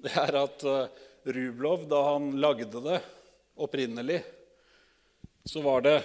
Det 0.00 0.12
er 0.12 0.36
at 0.42 0.64
eh, 0.68 1.06
Rublov, 1.24 1.86
da 1.88 2.02
han 2.12 2.34
lagde 2.40 2.84
det 2.84 3.00
opprinnelig, 3.60 4.20
så 5.44 5.60
var 5.64 5.84
det 5.84 5.96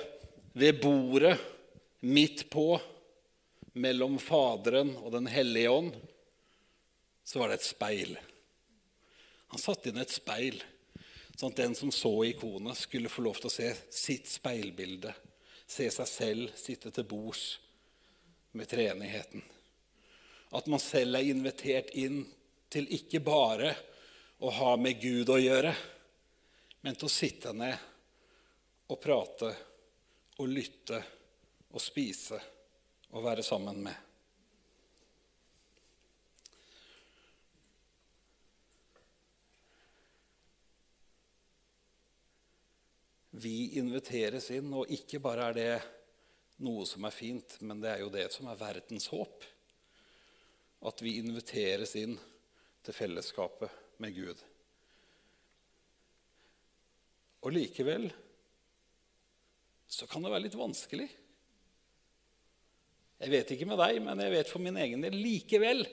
ved 0.55 0.79
bordet 0.79 1.35
midt 1.99 2.49
på, 2.51 2.79
mellom 3.75 4.15
Faderen 4.23 4.93
og 5.01 5.11
Den 5.11 5.27
hellige 5.27 5.71
ånd, 5.71 5.91
så 7.27 7.41
var 7.41 7.51
det 7.51 7.59
et 7.59 7.67
speil. 7.67 8.15
Han 9.55 9.61
satte 9.61 9.87
inn 9.87 10.01
et 10.03 10.11
speil, 10.11 10.57
sånn 11.39 11.53
at 11.53 11.59
den 11.61 11.75
som 11.79 11.87
så 11.95 12.09
ikonet, 12.27 12.75
skulle 12.75 13.07
få 13.07 13.23
lov 13.23 13.37
til 13.39 13.47
å 13.47 13.53
se 13.53 13.69
sitt 13.87 14.27
speilbilde. 14.27 15.13
Se 15.63 15.87
seg 15.95 16.09
selv 16.11 16.57
sitte 16.59 16.91
til 16.91 17.05
bords 17.07 17.43
med 18.51 18.67
treenigheten. 18.67 19.45
At 20.59 20.67
man 20.67 20.83
selv 20.83 21.15
er 21.15 21.29
invitert 21.31 21.93
inn 21.95 22.25
til 22.67 22.91
ikke 22.99 23.21
bare 23.23 23.71
å 24.43 24.51
ha 24.57 24.73
med 24.75 24.99
Gud 24.99 25.31
å 25.31 25.39
gjøre, 25.39 25.71
men 26.83 26.99
til 26.99 27.07
å 27.07 27.15
sitte 27.15 27.55
ned 27.55 28.91
og 28.91 28.99
prate 29.07 29.53
og 30.35 30.51
lytte 30.51 30.99
og 31.71 31.79
spise 31.79 32.43
og 33.13 33.23
være 33.23 33.47
sammen 33.47 33.79
med. 33.87 33.95
Vi 43.35 43.75
inviteres 43.79 44.47
inn, 44.55 44.71
og 44.71 44.91
ikke 44.91 45.19
bare 45.23 45.49
er 45.49 45.57
det 45.57 45.71
noe 46.63 46.85
som 46.87 47.03
er 47.03 47.11
fint, 47.11 47.57
men 47.67 47.81
det 47.83 47.91
er 47.91 48.03
jo 48.05 48.11
det 48.13 48.29
som 48.31 48.47
er 48.47 48.59
verdens 48.59 49.09
håp. 49.11 49.43
At 50.85 51.01
vi 51.03 51.17
inviteres 51.19 51.95
inn 51.99 52.15
til 52.85 52.95
fellesskapet 52.95 53.99
med 53.99 54.15
Gud. 54.15 54.43
Og 57.45 57.53
likevel 57.53 58.07
så 59.91 60.07
kan 60.09 60.23
det 60.25 60.31
være 60.31 60.45
litt 60.47 60.57
vanskelig. 60.57 61.07
Jeg 63.21 63.31
vet 63.31 63.51
ikke 63.53 63.67
med 63.69 63.79
deg, 63.79 63.99
men 64.03 64.21
jeg 64.23 64.33
vet 64.33 64.51
for 64.51 64.63
min 64.63 64.77
egen 64.81 65.03
del 65.03 65.15
likevel. 65.15 65.85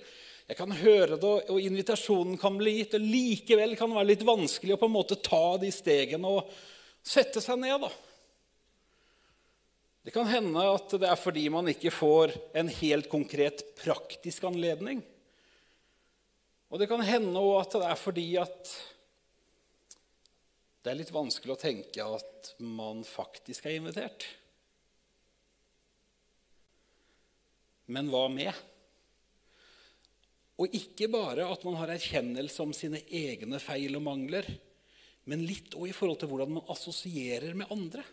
Jeg 0.48 0.58
kan 0.58 0.74
høre 0.74 1.18
det, 1.20 1.32
og 1.52 1.58
invitasjonen 1.62 2.38
kan 2.40 2.56
bli 2.58 2.78
gitt, 2.80 2.96
og 2.98 3.04
likevel 3.04 3.76
kan 3.78 3.92
det 3.92 3.98
være 3.98 4.10
litt 4.10 4.24
vanskelig 4.26 4.74
å 4.74 4.80
på 4.80 4.88
en 4.90 4.96
måte 4.96 5.20
ta 5.22 5.56
de 5.62 5.70
stegene 5.74 6.32
og 6.38 6.48
sette 7.02 7.42
seg 7.42 7.60
ned, 7.60 7.82
da. 7.82 7.90
Det 10.02 10.10
kan 10.14 10.26
hende 10.26 10.62
at 10.66 10.94
det 10.98 11.06
er 11.06 11.18
fordi 11.18 11.44
man 11.54 11.70
ikke 11.70 11.92
får 11.94 12.32
en 12.58 12.70
helt 12.80 13.08
konkret 13.10 13.62
praktisk 13.78 14.48
anledning. 14.48 15.02
Og 16.72 16.80
det 16.80 16.88
kan 16.90 17.04
hende 17.04 17.42
at 17.60 17.76
det 17.76 17.86
er 17.86 18.00
fordi 18.00 18.26
at 18.40 18.72
det 20.82 20.90
er 20.90 20.98
litt 20.98 21.12
vanskelig 21.14 21.54
å 21.54 21.60
tenke 21.60 22.06
at 22.18 22.54
man 22.58 23.04
faktisk 23.06 23.68
er 23.68 23.76
invitert. 23.78 24.26
Men 27.92 28.10
hva 28.10 28.24
med? 28.32 28.50
Og 30.58 30.74
ikke 30.74 31.06
bare 31.12 31.46
at 31.52 31.62
man 31.66 31.78
har 31.78 31.92
erkjennelse 31.94 32.64
om 32.64 32.74
sine 32.74 33.04
egne 33.06 33.60
feil 33.62 33.94
og 33.98 34.04
mangler, 34.08 34.48
men 35.30 35.44
litt 35.46 35.76
òg 35.78 35.90
i 35.90 35.94
forhold 35.94 36.18
til 36.20 36.30
hvordan 36.32 36.56
man 36.58 36.70
assosierer 36.72 37.54
med 37.58 37.70
andre. 37.74 38.04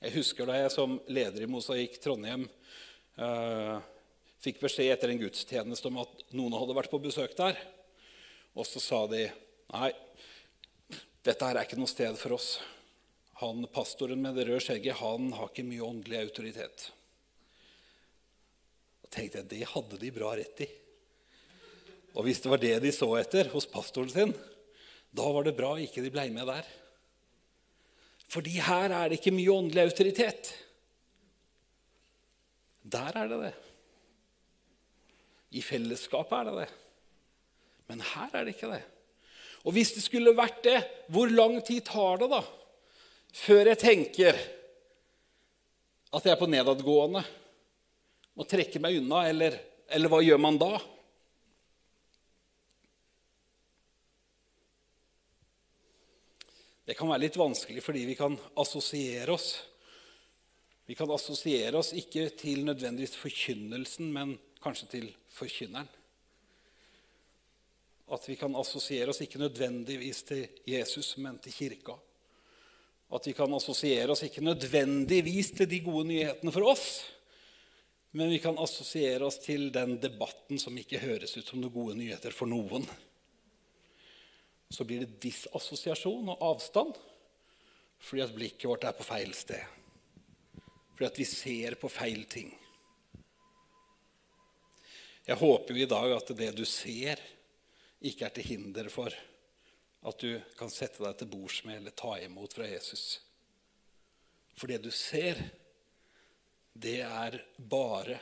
Jeg 0.00 0.16
husker 0.16 0.48
da 0.48 0.56
jeg 0.56 0.72
som 0.72 0.96
leder 1.12 1.44
i 1.44 1.48
Mosaikk 1.50 1.98
Trondheim 2.00 2.46
eh, 3.20 3.76
fikk 4.40 4.62
beskjed 4.62 4.94
etter 4.94 5.12
en 5.12 5.20
gudstjeneste 5.20 5.90
om 5.90 6.00
at 6.00 6.22
noen 6.32 6.56
hadde 6.56 6.76
vært 6.78 6.92
på 6.92 7.02
besøk 7.04 7.36
der. 7.36 7.58
Og 8.56 8.64
så 8.64 8.80
sa 8.80 9.02
de 9.10 9.26
nei, 9.74 9.90
dette 11.20 11.44
her 11.44 11.60
er 11.60 11.68
ikke 11.68 11.76
noe 11.76 11.90
sted 11.90 12.16
for 12.16 12.38
oss. 12.38 12.54
Han 13.42 13.66
Pastoren 13.72 14.24
med 14.24 14.40
det 14.40 14.48
røde 14.48 14.64
skjegget 14.64 15.02
han 15.02 15.30
har 15.36 15.52
ikke 15.52 15.68
mye 15.68 15.84
åndelig 15.84 16.22
autoritet. 16.24 16.88
Da 19.04 19.12
tenkte 19.18 19.42
jeg 19.42 19.52
det 19.52 19.68
hadde 19.74 20.00
de 20.00 20.16
bra 20.16 20.32
rett 20.40 20.64
i. 20.64 20.70
Og 22.14 22.26
hvis 22.26 22.42
det 22.42 22.50
var 22.50 22.62
det 22.62 22.76
de 22.82 22.92
så 22.94 23.08
etter 23.20 23.50
hos 23.52 23.68
pastoren 23.70 24.10
sin, 24.10 24.34
da 25.10 25.26
var 25.34 25.46
det 25.46 25.56
bra 25.58 25.74
ikke 25.78 26.02
de 26.02 26.12
ble 26.12 26.26
med 26.34 26.48
der. 26.50 26.66
Fordi 28.30 28.58
her 28.62 28.92
er 28.94 29.10
det 29.10 29.18
ikke 29.18 29.34
mye 29.34 29.54
åndelig 29.54 29.88
autoritet. 29.88 30.52
Der 32.86 33.10
er 33.18 33.30
det 33.30 33.40
det. 33.42 33.54
I 35.58 35.62
fellesskapet 35.66 36.36
er 36.38 36.48
det 36.48 36.56
det. 36.60 36.68
Men 37.90 38.04
her 38.06 38.30
er 38.38 38.46
det 38.46 38.54
ikke 38.54 38.70
det. 38.70 38.84
Og 39.66 39.74
hvis 39.74 39.92
det 39.96 40.04
skulle 40.04 40.36
vært 40.36 40.62
det, 40.64 40.78
hvor 41.12 41.30
lang 41.30 41.58
tid 41.66 41.82
tar 41.90 42.22
det 42.22 42.30
da 42.32 42.40
før 43.30 43.68
jeg 43.70 43.78
tenker 43.78 44.38
at 46.10 46.24
jeg 46.26 46.32
er 46.32 46.38
på 46.40 46.48
nedadgående? 46.50 47.20
Må 48.34 48.46
trekke 48.48 48.80
meg 48.82 48.96
unna, 48.98 49.24
eller, 49.28 49.58
eller 49.90 50.10
hva 50.10 50.22
gjør 50.24 50.40
man 50.42 50.58
da? 50.58 50.78
Det 56.90 56.96
kan 56.98 57.06
være 57.06 57.22
litt 57.22 57.36
vanskelig 57.38 57.84
fordi 57.86 58.00
vi 58.02 58.16
kan 58.18 58.32
assosiere 58.58 59.30
oss. 59.30 59.52
Vi 60.90 60.96
kan 60.98 61.10
assosiere 61.14 61.78
oss 61.78 61.92
ikke 61.94 62.24
til 62.34 62.64
nødvendigvis 62.66 63.14
forkynnelsen, 63.14 64.08
men 64.10 64.32
kanskje 64.58 64.88
til 64.96 65.04
forkynneren. 65.30 65.86
At 68.10 68.26
vi 68.26 68.34
kan 68.40 68.58
assosiere 68.58 69.12
oss 69.12 69.22
ikke 69.22 69.38
nødvendigvis 69.38 70.24
til 70.32 70.48
Jesus, 70.66 71.12
men 71.22 71.38
til 71.38 71.54
kirka. 71.54 71.94
At 73.14 73.30
vi 73.30 73.36
kan 73.38 73.54
assosiere 73.54 74.10
oss 74.10 74.24
ikke 74.26 74.42
nødvendigvis 74.42 75.52
til 75.60 75.70
de 75.70 75.78
gode 75.86 76.08
nyhetene 76.10 76.50
for 76.50 76.72
oss, 76.72 76.88
Men 78.10 78.30
vi 78.30 78.40
kan 78.42 78.58
assosiere 78.58 79.22
oss 79.24 79.38
til 79.38 79.68
den 79.70 79.92
debatten 80.02 80.58
som 80.58 80.74
ikke 80.74 80.98
høres 80.98 81.36
ut 81.36 81.46
som 81.46 81.60
noen 81.60 81.70
gode 81.70 81.94
nyheter 81.94 82.34
for 82.34 82.50
noen. 82.50 82.82
Så 84.70 84.86
blir 84.86 85.02
det 85.04 85.20
disassosiasjon 85.22 86.30
og 86.30 86.44
avstand 86.52 86.98
fordi 88.00 88.22
at 88.24 88.32
blikket 88.32 88.68
vårt 88.70 88.86
er 88.88 88.96
på 88.96 89.04
feil 89.04 89.34
sted. 89.36 89.60
Fordi 90.94 91.08
at 91.08 91.18
vi 91.20 91.26
ser 91.28 91.76
på 91.80 91.90
feil 91.92 92.22
ting. 92.30 92.48
Jeg 95.26 95.36
håper 95.36 95.76
jo 95.76 95.84
i 95.84 95.90
dag 95.90 96.14
at 96.16 96.32
det 96.38 96.48
du 96.56 96.64
ser, 96.64 97.20
ikke 98.00 98.24
er 98.26 98.32
til 98.34 98.46
hinder 98.48 98.88
for 98.88 99.12
at 100.08 100.22
du 100.22 100.40
kan 100.56 100.72
sette 100.72 101.02
deg 101.04 101.18
til 101.20 101.28
bords 101.28 101.60
med 101.68 101.82
eller 101.82 101.92
ta 101.96 102.14
imot 102.24 102.56
fra 102.56 102.68
Jesus. 102.68 103.20
For 104.56 104.72
det 104.72 104.80
du 104.84 104.90
ser, 104.94 105.38
det 106.72 107.02
er 107.04 107.36
bare 107.58 108.16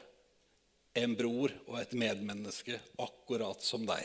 en 0.98 1.14
bror 1.18 1.54
og 1.68 1.76
et 1.80 1.94
medmenneske 1.98 2.80
akkurat 2.98 3.62
som 3.62 3.86
deg. 3.86 4.02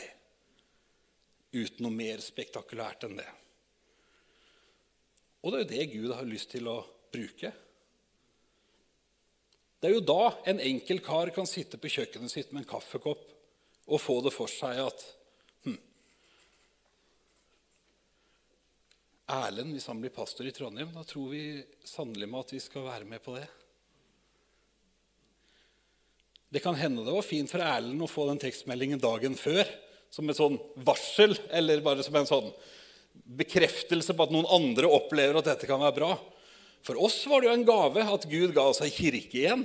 Uten 1.54 1.86
noe 1.86 1.94
mer 1.94 2.22
spektakulært 2.22 3.06
enn 3.06 3.18
det. 3.20 3.30
Og 5.44 5.52
det 5.52 5.58
er 5.58 5.64
jo 5.64 5.70
det 5.70 5.92
Gud 5.92 6.14
har 6.16 6.26
lyst 6.26 6.50
til 6.54 6.66
å 6.72 6.78
bruke. 7.14 7.52
Det 9.78 9.90
er 9.90 9.98
jo 9.98 10.06
da 10.08 10.32
en 10.48 10.62
enkel 10.64 11.02
kar 11.04 11.28
kan 11.36 11.46
sitte 11.48 11.76
på 11.76 11.90
kjøkkenet 11.92 12.32
sitt 12.32 12.54
med 12.54 12.62
en 12.62 12.70
kaffekopp 12.70 13.26
og 13.84 14.00
få 14.00 14.16
det 14.24 14.32
for 14.32 14.48
seg 14.48 14.80
at 14.80 15.02
hm, 15.66 15.76
Erlend, 19.36 19.74
hvis 19.76 19.90
han 19.90 20.00
blir 20.00 20.14
pastor 20.14 20.48
i 20.48 20.54
Trondheim, 20.56 20.88
da 20.96 21.04
tror 21.04 21.28
vi 21.34 21.44
sannelig 21.84 22.30
med 22.30 22.40
at 22.40 22.54
vi 22.56 22.62
skal 22.64 22.88
være 22.88 23.10
med 23.10 23.20
på 23.24 23.36
det. 23.36 23.44
Det 26.54 26.64
kan 26.64 26.80
hende 26.80 27.04
det 27.04 27.12
var 27.12 27.26
fint 27.26 27.52
for 27.52 27.60
Erlend 27.60 28.00
å 28.00 28.08
få 28.08 28.24
den 28.30 28.40
tekstmeldingen 28.40 29.04
dagen 29.04 29.36
før 29.36 29.68
som 30.14 30.30
et 30.30 30.38
sånn 30.38 30.60
varsel, 30.86 31.34
eller 31.50 31.82
bare 31.82 32.04
som 32.06 32.14
en 32.14 32.28
sånn 32.28 32.50
bekreftelse 33.34 34.14
på 34.14 34.26
at 34.26 34.34
noen 34.34 34.46
andre 34.52 34.90
opplever 34.90 35.40
at 35.40 35.48
dette 35.48 35.66
kan 35.66 35.82
være 35.82 35.96
bra. 35.96 36.12
For 36.86 37.00
oss 37.02 37.16
var 37.26 37.42
det 37.42 37.48
jo 37.48 37.54
en 37.56 37.66
gave 37.66 38.04
at 38.14 38.26
Gud 38.30 38.52
ga 38.54 38.68
oss 38.70 38.82
ei 38.84 38.92
kirke 38.94 39.40
igjen. 39.40 39.64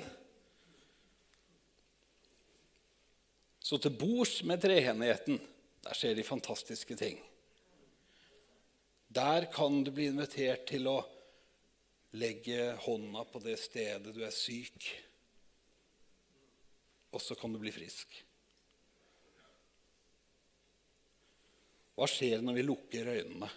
Så 3.61 3.77
til 3.77 3.93
bords 3.93 4.39
med 4.47 4.63
trehenigheten, 4.63 5.37
der 5.85 5.97
skjer 5.97 6.15
de 6.17 6.25
fantastiske 6.25 6.97
ting. 6.97 7.19
Der 9.13 9.45
kan 9.53 9.83
du 9.85 9.91
bli 9.93 10.07
invitert 10.09 10.65
til 10.69 10.89
å 10.89 10.97
legge 12.17 12.71
hånda 12.87 13.25
på 13.29 13.41
det 13.43 13.59
stedet 13.61 14.15
du 14.15 14.23
er 14.25 14.33
syk, 14.33 14.89
og 17.13 17.21
så 17.21 17.37
kan 17.37 17.53
du 17.53 17.61
bli 17.61 17.73
frisk. 17.73 18.17
Hva 21.99 22.07
skjer 22.07 22.39
når 22.39 22.55
vi 22.55 22.63
lukker 22.63 23.09
øynene? 23.11 23.47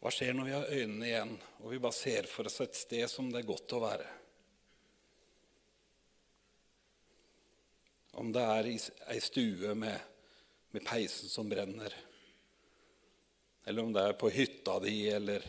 Hva 0.00 0.12
skjer 0.14 0.32
når 0.32 0.46
vi 0.46 0.54
har 0.54 0.70
øynene 0.72 1.10
igjen 1.10 1.34
og 1.58 1.66
vi 1.74 1.80
bare 1.84 1.96
ser 1.98 2.28
for 2.30 2.48
oss 2.48 2.62
et 2.64 2.78
sted 2.78 3.04
som 3.12 3.28
det 3.28 3.42
er 3.42 3.50
godt 3.50 3.74
å 3.76 3.82
være? 3.82 4.06
Om 8.22 8.32
det 8.32 8.46
er 8.54 8.70
ei 8.72 9.20
stue 9.20 9.76
med, 9.76 10.08
med, 10.72 10.86
peisen 10.88 11.28
som 11.28 11.52
brenner, 11.52 11.92
eller 13.68 13.84
om 13.84 13.92
det 13.92 14.08
er 14.08 14.16
på 14.16 14.32
hytta 14.32 14.80
di, 14.88 14.96
eller, 15.12 15.44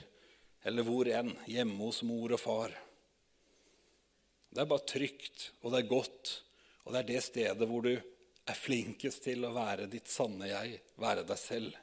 eller 0.67 0.83
hvor 0.83 1.07
enn, 1.07 1.31
hjemme 1.47 1.79
hos 1.79 2.03
mor 2.03 2.35
og 2.35 2.43
far. 2.43 2.75
Det 4.51 4.65
er 4.65 4.69
bare 4.75 4.89
trygt, 4.91 5.51
og 5.63 5.71
det 5.71 5.79
er 5.79 5.93
godt, 5.95 6.37
og 6.83 6.91
det 6.91 7.05
er 7.05 7.11
det 7.13 7.23
stedet 7.23 7.71
hvor 7.71 7.87
du 7.87 7.95
er 8.49 8.57
flinkest 8.57 9.23
til 9.27 9.45
å 9.45 9.53
være 9.53 9.87
ditt 9.91 10.09
sanne 10.09 10.49
jeg, 10.49 10.79
være 10.99 11.25
deg 11.27 11.39
selv. 11.39 11.77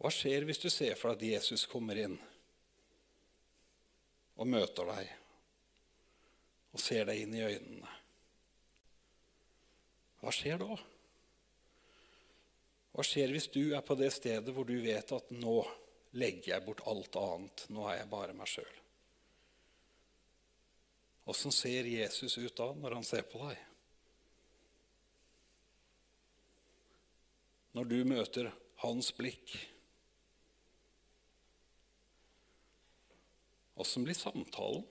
Hva 0.00 0.10
skjer 0.14 0.46
hvis 0.48 0.62
du 0.62 0.70
ser 0.72 0.96
for 0.96 1.12
deg 1.12 1.18
at 1.18 1.24
Jesus 1.34 1.66
kommer 1.68 1.98
inn 2.00 2.16
og 4.40 4.48
møter 4.48 4.88
deg 4.88 5.10
og 6.70 6.80
ser 6.80 7.10
deg 7.10 7.20
inn 7.20 7.36
i 7.36 7.44
øynene? 7.44 7.96
Hva 10.20 10.32
skjer 10.32 10.60
da? 10.60 10.78
Hva 12.94 13.04
skjer 13.06 13.32
hvis 13.34 13.50
du 13.52 13.62
er 13.76 13.84
på 13.84 13.96
det 14.00 14.10
stedet 14.14 14.54
hvor 14.56 14.68
du 14.68 14.78
vet 14.82 15.12
at 15.16 15.32
nå 15.36 15.60
legger 16.16 16.54
jeg 16.54 16.64
bort 16.64 16.84
alt 16.90 17.16
annet, 17.20 17.66
nå 17.68 17.84
er 17.88 18.00
jeg 18.00 18.12
bare 18.12 18.36
meg 18.36 18.48
sjøl? 18.50 18.79
Åssen 21.30 21.52
ser 21.54 21.86
Jesus 21.86 22.38
ut 22.38 22.56
da 22.58 22.72
når 22.74 22.96
han 22.98 23.04
ser 23.06 23.22
på 23.30 23.38
deg? 23.44 23.58
Når 27.78 27.86
du 27.86 28.00
møter 28.02 28.48
hans 28.82 29.12
blikk 29.14 29.52
Åssen 33.80 34.04
blir 34.04 34.18
samtalen? 34.18 34.82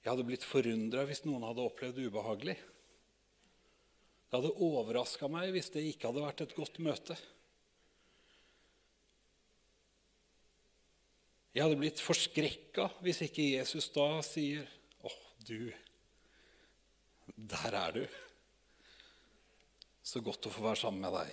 Jeg 0.00 0.14
hadde 0.14 0.24
blitt 0.30 0.46
forundra 0.46 1.02
hvis 1.10 1.20
noen 1.26 1.44
hadde 1.44 1.66
opplevd 1.66 1.98
det 1.98 2.06
ubehagelig. 2.08 2.54
Det 4.30 4.38
hadde 4.38 4.54
overraska 4.70 5.28
meg 5.28 5.50
hvis 5.52 5.68
det 5.74 5.84
ikke 5.90 6.08
hadde 6.08 6.24
vært 6.24 6.46
et 6.46 6.56
godt 6.56 6.80
møte. 6.86 7.18
Jeg 11.58 11.64
hadde 11.66 11.78
blitt 11.80 11.98
forskrekka 11.98 12.84
hvis 13.02 13.24
ikke 13.24 13.44
Jesus 13.56 13.88
da 13.90 14.20
sier 14.22 14.62
'Å, 15.02 15.10
du, 15.42 15.72
der 17.34 17.74
er 17.74 17.96
du. 17.96 18.04
Så 20.06 20.22
godt 20.22 20.46
å 20.46 20.52
få 20.54 20.62
være 20.62 20.78
sammen 20.78 21.02
med 21.02 21.16
deg.' 21.16 21.32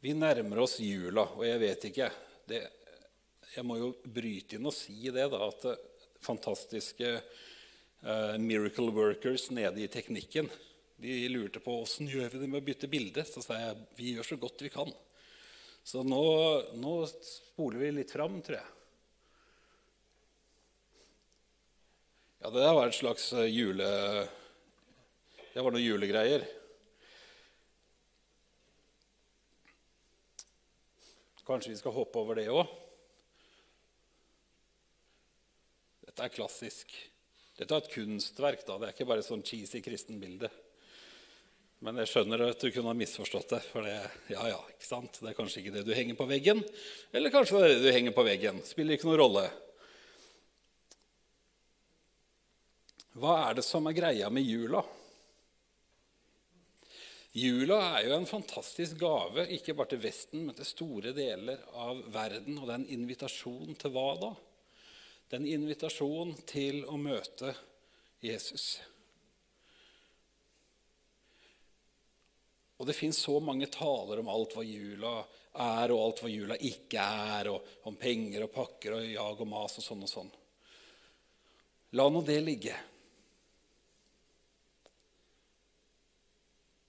Vi 0.00 0.16
nærmer 0.16 0.62
oss 0.64 0.78
jula, 0.80 1.26
og 1.28 1.44
jeg 1.44 1.60
vet 1.60 1.86
ikke 1.90 2.08
det, 2.48 2.62
Jeg 3.52 3.66
må 3.66 3.76
jo 3.76 3.92
bryte 4.00 4.56
inn 4.56 4.64
og 4.64 4.72
si 4.72 5.10
det, 5.10 5.28
da, 5.28 5.44
at 5.44 5.60
det 5.66 5.76
fantastiske 6.24 7.08
uh, 7.20 8.38
Miracle 8.38 8.88
Workers 8.94 9.50
nede 9.50 9.82
i 9.84 9.92
teknikken 9.92 10.48
de 11.00 11.28
lurte 11.32 11.62
på 11.64 11.78
åssen 11.80 12.08
gjør 12.10 12.28
vi 12.28 12.42
det 12.42 12.48
med 12.50 12.60
å 12.60 12.66
bytte 12.66 12.90
bilde. 12.92 13.24
Så 13.24 13.42
sa 13.44 13.56
jeg 13.56 13.78
vi 13.96 14.14
gjør 14.16 14.26
så 14.32 14.36
godt 14.40 14.64
vi 14.64 14.72
kan. 14.72 14.92
Så 15.86 16.04
nå, 16.04 16.24
nå 16.76 16.94
spoler 17.08 17.80
vi 17.80 17.94
litt 18.00 18.12
fram, 18.12 18.36
tror 18.44 18.58
jeg. 18.60 18.68
Ja, 22.40 22.52
det 22.52 22.68
var 22.72 22.86
et 22.88 22.96
slags 22.96 23.32
eh, 23.36 23.48
jule... 23.52 23.88
Det 25.50 25.64
var 25.66 25.74
noen 25.74 25.82
julegreier. 25.82 26.44
Kanskje 31.42 31.72
vi 31.72 31.80
skal 31.80 31.96
hoppe 31.96 32.20
over 32.22 32.38
det 32.38 32.46
òg? 32.54 32.70
Dette 36.06 36.22
er 36.22 36.32
klassisk. 36.32 36.94
Dette 37.58 37.74
er 37.74 37.82
et 37.82 37.92
kunstverk. 37.92 38.62
da. 38.68 38.78
Det 38.78 38.88
er 38.88 38.94
ikke 38.94 39.08
bare 39.10 39.26
sånn 39.26 39.42
cheesy 39.44 39.82
kristenbilde. 39.82 40.48
Men 41.80 41.96
jeg 42.02 42.10
skjønner 42.10 42.42
at 42.44 42.60
du 42.60 42.68
kunne 42.68 42.92
ha 42.92 42.96
misforstått 42.96 43.54
det. 43.54 43.62
For 43.70 43.86
det, 43.86 43.96
ja, 44.28 44.42
ja, 44.52 44.58
ikke 44.74 44.84
sant? 44.84 45.16
det 45.22 45.30
er 45.30 45.36
kanskje 45.38 45.62
ikke 45.62 45.74
det 45.78 45.86
du 45.88 45.94
henger 45.96 46.18
på 46.18 46.28
veggen. 46.28 46.60
Eller 47.16 47.32
kanskje 47.32 47.56
det 47.56 47.66
er 47.66 47.72
det 47.72 47.86
du 47.86 47.94
henger 47.94 48.16
på 48.16 48.24
veggen. 48.26 48.60
Spiller 48.68 48.98
ikke 48.98 49.08
noen 49.08 49.20
rolle. 49.22 49.44
Hva 53.20 53.38
er 53.46 53.56
det 53.58 53.64
som 53.66 53.88
er 53.88 53.96
greia 53.96 54.28
med 54.32 54.44
jula? 54.44 54.84
Jula 57.32 57.78
er 57.94 58.08
jo 58.08 58.14
en 58.18 58.26
fantastisk 58.26 59.00
gave, 59.00 59.46
ikke 59.54 59.76
bare 59.78 59.92
til 59.92 60.02
Vesten, 60.02 60.44
men 60.48 60.56
til 60.58 60.66
store 60.66 61.12
deler 61.16 61.64
av 61.78 62.04
verden. 62.12 62.58
Og 62.58 62.66
det 62.66 62.74
er 62.74 62.80
en 62.82 62.94
invitasjon 62.98 63.76
til 63.80 63.94
hva 63.94 64.08
da? 64.20 64.32
Det 65.30 65.38
er 65.38 65.44
en 65.44 65.52
invitasjon 65.56 66.36
til 66.50 66.84
å 66.90 67.00
møte 67.00 67.54
Jesus. 68.20 68.80
Og 72.80 72.88
det 72.88 72.96
fins 72.96 73.18
så 73.20 73.36
mange 73.44 73.68
taler 73.68 74.22
om 74.22 74.30
alt 74.32 74.54
hva 74.56 74.64
jula 74.64 75.18
er, 75.20 75.92
og 75.92 75.98
alt 76.00 76.22
hva 76.24 76.30
jula 76.32 76.56
ikke 76.56 77.02
er, 77.04 77.50
og 77.52 77.88
om 77.90 77.98
penger 78.00 78.46
og 78.46 78.54
pakker 78.54 78.96
og 78.96 79.04
jag 79.04 79.42
og 79.44 79.50
mas 79.50 79.76
og 79.76 79.84
sånn 79.84 80.06
og 80.06 80.10
sånn. 80.10 80.30
La 82.00 82.06
nå 82.08 82.22
det 82.24 82.38
ligge. 82.40 82.76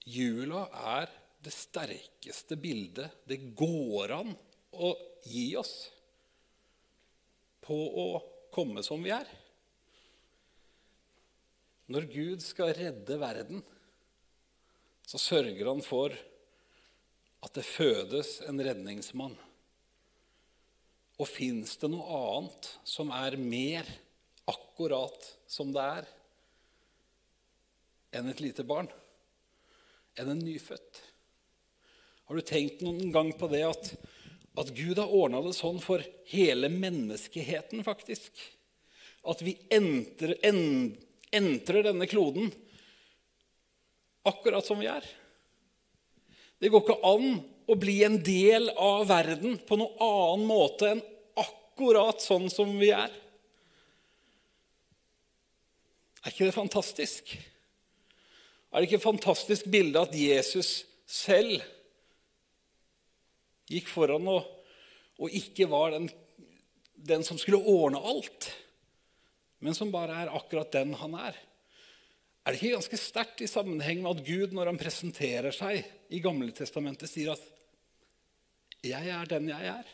Jula 0.08 0.64
er 0.96 1.12
det 1.42 1.52
sterkeste 1.52 2.56
bildet 2.56 3.26
det 3.28 3.42
går 3.58 4.14
an 4.16 4.32
å 4.72 4.94
gi 5.28 5.50
oss 5.58 5.74
på 7.62 7.76
å 7.76 8.08
komme 8.54 8.82
som 8.86 9.04
vi 9.04 9.12
er. 9.14 9.28
Når 11.92 12.08
Gud 12.14 12.42
skal 12.44 12.72
redde 12.78 13.18
verden, 13.20 13.60
så 15.06 15.18
sørger 15.20 15.66
han 15.68 15.82
for 15.84 16.14
at 17.42 17.54
det 17.58 17.66
fødes 17.66 18.38
en 18.46 18.60
redningsmann. 18.62 19.34
Og 21.20 21.28
fins 21.28 21.76
det 21.78 21.90
noe 21.92 22.18
annet 22.18 22.70
som 22.88 23.12
er 23.14 23.36
mer 23.38 23.88
akkurat 24.50 25.26
som 25.50 25.70
det 25.74 25.82
er, 25.98 26.08
enn 28.12 28.28
et 28.30 28.42
lite 28.44 28.64
barn? 28.66 28.88
Enn 30.18 30.32
en 30.34 30.42
nyfødt? 30.44 31.02
Har 32.28 32.38
du 32.38 32.46
tenkt 32.46 32.82
noen 32.84 33.12
gang 33.14 33.30
på 33.38 33.48
det 33.52 33.62
at, 33.66 33.92
at 34.58 34.72
Gud 34.76 34.98
har 35.00 35.12
ordna 35.12 35.42
det 35.44 35.54
sånn 35.56 35.80
for 35.82 36.04
hele 36.30 36.70
menneskeheten, 36.72 37.82
faktisk? 37.86 38.30
At 39.28 39.42
vi 39.44 39.56
entrer, 39.72 40.34
en, 40.46 40.92
entrer 41.34 41.86
denne 41.86 42.08
kloden 42.10 42.52
akkurat 44.28 44.66
som 44.66 44.80
vi 44.80 44.88
er? 44.90 45.06
Det 46.62 46.70
går 46.70 46.84
ikke 46.84 47.00
an 47.08 47.40
å 47.70 47.76
bli 47.78 47.96
en 48.06 48.18
del 48.22 48.68
av 48.78 49.08
verden 49.10 49.56
på 49.66 49.78
noen 49.78 50.02
annen 50.02 50.46
måte 50.46 50.92
enn 50.92 51.02
akkurat 51.42 52.22
sånn 52.22 52.48
som 52.52 52.70
vi 52.78 52.92
er. 52.94 53.10
Er 56.22 56.30
ikke 56.30 56.46
det 56.46 56.54
fantastisk? 56.54 57.34
Er 58.70 58.80
det 58.80 58.88
ikke 58.88 59.00
et 59.00 59.04
fantastisk 59.04 59.66
bilde 59.72 60.00
at 60.00 60.14
Jesus 60.16 60.82
selv 61.08 61.64
gikk 63.72 63.88
foran 63.90 64.28
og, 64.30 64.46
og 65.18 65.34
ikke 65.34 65.66
var 65.70 65.96
den, 65.96 66.06
den 66.94 67.26
som 67.26 67.40
skulle 67.40 67.60
ordne 67.68 68.00
alt, 68.00 68.52
men 69.62 69.76
som 69.76 69.92
bare 69.92 70.22
er 70.22 70.32
akkurat 70.34 70.72
den 70.74 70.94
han 71.00 71.18
er? 71.18 71.36
Er 72.42 72.52
det 72.52 72.58
ikke 72.58 72.74
ganske 72.74 72.98
sterkt 72.98 73.42
i 73.44 73.50
sammenheng 73.50 74.00
med 74.02 74.16
at 74.16 74.26
Gud, 74.26 74.54
når 74.54 74.72
han 74.72 74.78
presenterer 74.80 75.54
seg 75.54 75.84
i 76.10 76.18
Gamle 76.22 76.50
Testamentet, 76.56 77.10
sier 77.10 77.36
at 77.36 77.44
'Jeg 78.82 79.08
er 79.14 79.26
den 79.30 79.48
jeg 79.48 79.66
er'? 79.70 79.92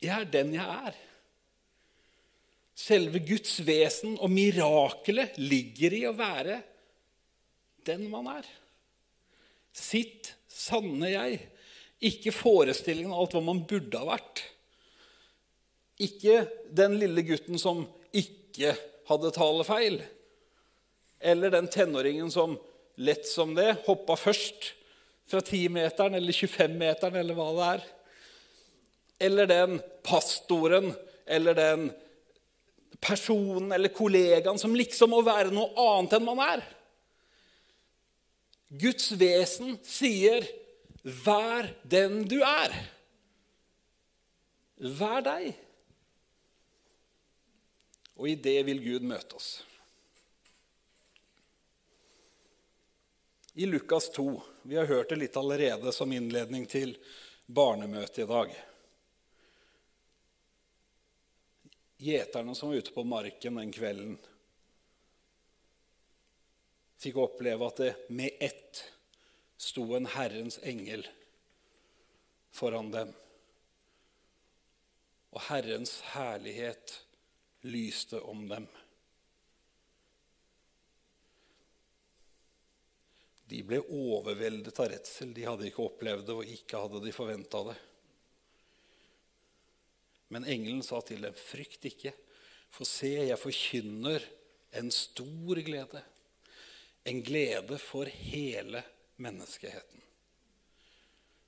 Jeg 0.00 0.20
er 0.20 0.24
den 0.24 0.54
jeg 0.54 0.64
er. 0.64 0.94
Selve 2.74 3.20
Guds 3.20 3.66
vesen 3.66 4.16
og 4.18 4.30
mirakelet 4.30 5.36
ligger 5.38 5.92
i 5.92 6.02
å 6.08 6.16
være 6.16 6.62
den 7.86 8.08
man 8.10 8.26
er. 8.26 8.48
Sitt 9.72 10.34
sanne 10.48 11.12
jeg. 11.12 11.38
Ikke 12.04 12.34
forestillingen 12.34 13.12
av 13.12 13.24
alt 13.24 13.36
hva 13.36 13.44
man 13.44 13.62
burde 13.68 14.00
ha 14.00 14.08
vært. 14.08 14.42
Ikke 16.02 16.48
den 16.74 16.98
lille 16.98 17.22
gutten 17.22 17.60
som 17.60 17.84
ikke 18.12 18.74
hadde 19.08 19.32
talefeil. 19.34 19.98
Eller 21.20 21.50
den 21.50 21.68
tenåringen 21.68 22.30
som 22.30 22.58
lett 22.96 23.26
som 23.28 23.54
det 23.56 23.76
hoppa 23.86 24.16
først 24.16 24.72
fra 25.28 25.40
10-meteren 25.40 26.14
eller 26.14 26.32
25-meteren 26.36 27.18
eller 27.20 27.36
hva 27.38 27.50
det 27.56 27.68
er. 27.72 27.84
Eller 29.28 29.50
den 29.50 29.78
pastoren 30.04 30.92
eller 31.26 31.56
den 31.56 31.88
personen 33.04 33.72
eller 33.72 33.92
kollegaen 33.92 34.58
som 34.60 34.76
liksom 34.76 35.12
må 35.14 35.22
være 35.24 35.52
noe 35.54 35.72
annet 35.80 36.18
enn 36.18 36.26
man 36.26 36.42
er. 36.44 36.64
Guds 38.74 39.12
vesen 39.20 39.76
sier 39.86 40.46
'vær 41.04 41.68
den 41.84 42.24
du 42.28 42.40
er'. 42.42 42.74
Vær 44.80 45.20
deg. 45.22 45.54
Og 48.14 48.28
i 48.28 48.34
det 48.34 48.60
vil 48.66 48.82
Gud 48.84 49.06
møte 49.06 49.36
oss. 49.36 49.64
I 53.54 53.66
Lukas 53.66 54.10
2 54.10 54.42
Vi 54.62 54.76
har 54.76 54.86
hørt 54.86 55.08
det 55.08 55.16
litt 55.20 55.36
allerede 55.36 55.92
som 55.92 56.12
innledning 56.12 56.66
til 56.66 56.96
barnemøtet 57.46 58.24
i 58.24 58.26
dag. 58.30 58.54
Gjeterne 62.04 62.54
som 62.54 62.70
var 62.72 62.82
ute 62.82 62.94
på 62.94 63.04
marken 63.06 63.60
den 63.60 63.70
kvelden, 63.72 64.16
fikk 66.98 67.20
oppleve 67.20 67.68
at 67.68 67.80
det 67.82 67.92
med 68.08 68.42
ett 68.42 68.82
sto 69.60 69.86
en 69.94 70.08
Herrens 70.10 70.58
engel 70.62 71.06
foran 72.50 72.90
dem. 72.90 73.12
Og 75.30 75.40
Herrens 75.46 76.00
herlighet 76.14 77.03
lyste 77.64 78.20
om 78.20 78.48
dem. 78.48 78.66
De 83.48 83.62
ble 83.62 83.80
overveldet 83.80 84.80
av 84.80 84.88
redsel. 84.92 85.32
De 85.36 85.44
hadde 85.46 85.68
ikke 85.68 85.84
opplevd 85.84 86.26
det, 86.28 86.36
og 86.36 86.54
ikke 86.56 86.80
hadde 86.80 87.02
de 87.04 87.12
forventa 87.14 87.60
det. 87.70 87.76
Men 90.32 90.48
engelen 90.48 90.82
sa 90.82 91.00
til 91.00 91.22
dem, 91.22 91.34
'Frykt 91.34 91.84
ikke, 91.84 92.14
for 92.70 92.84
se, 92.88 93.12
jeg 93.28 93.38
forkynner 93.38 94.24
en 94.72 94.90
stor 94.90 95.60
glede.' 95.62 96.02
En 97.04 97.20
glede 97.22 97.78
for 97.78 98.08
hele 98.08 98.80
menneskeheten. 99.16 100.00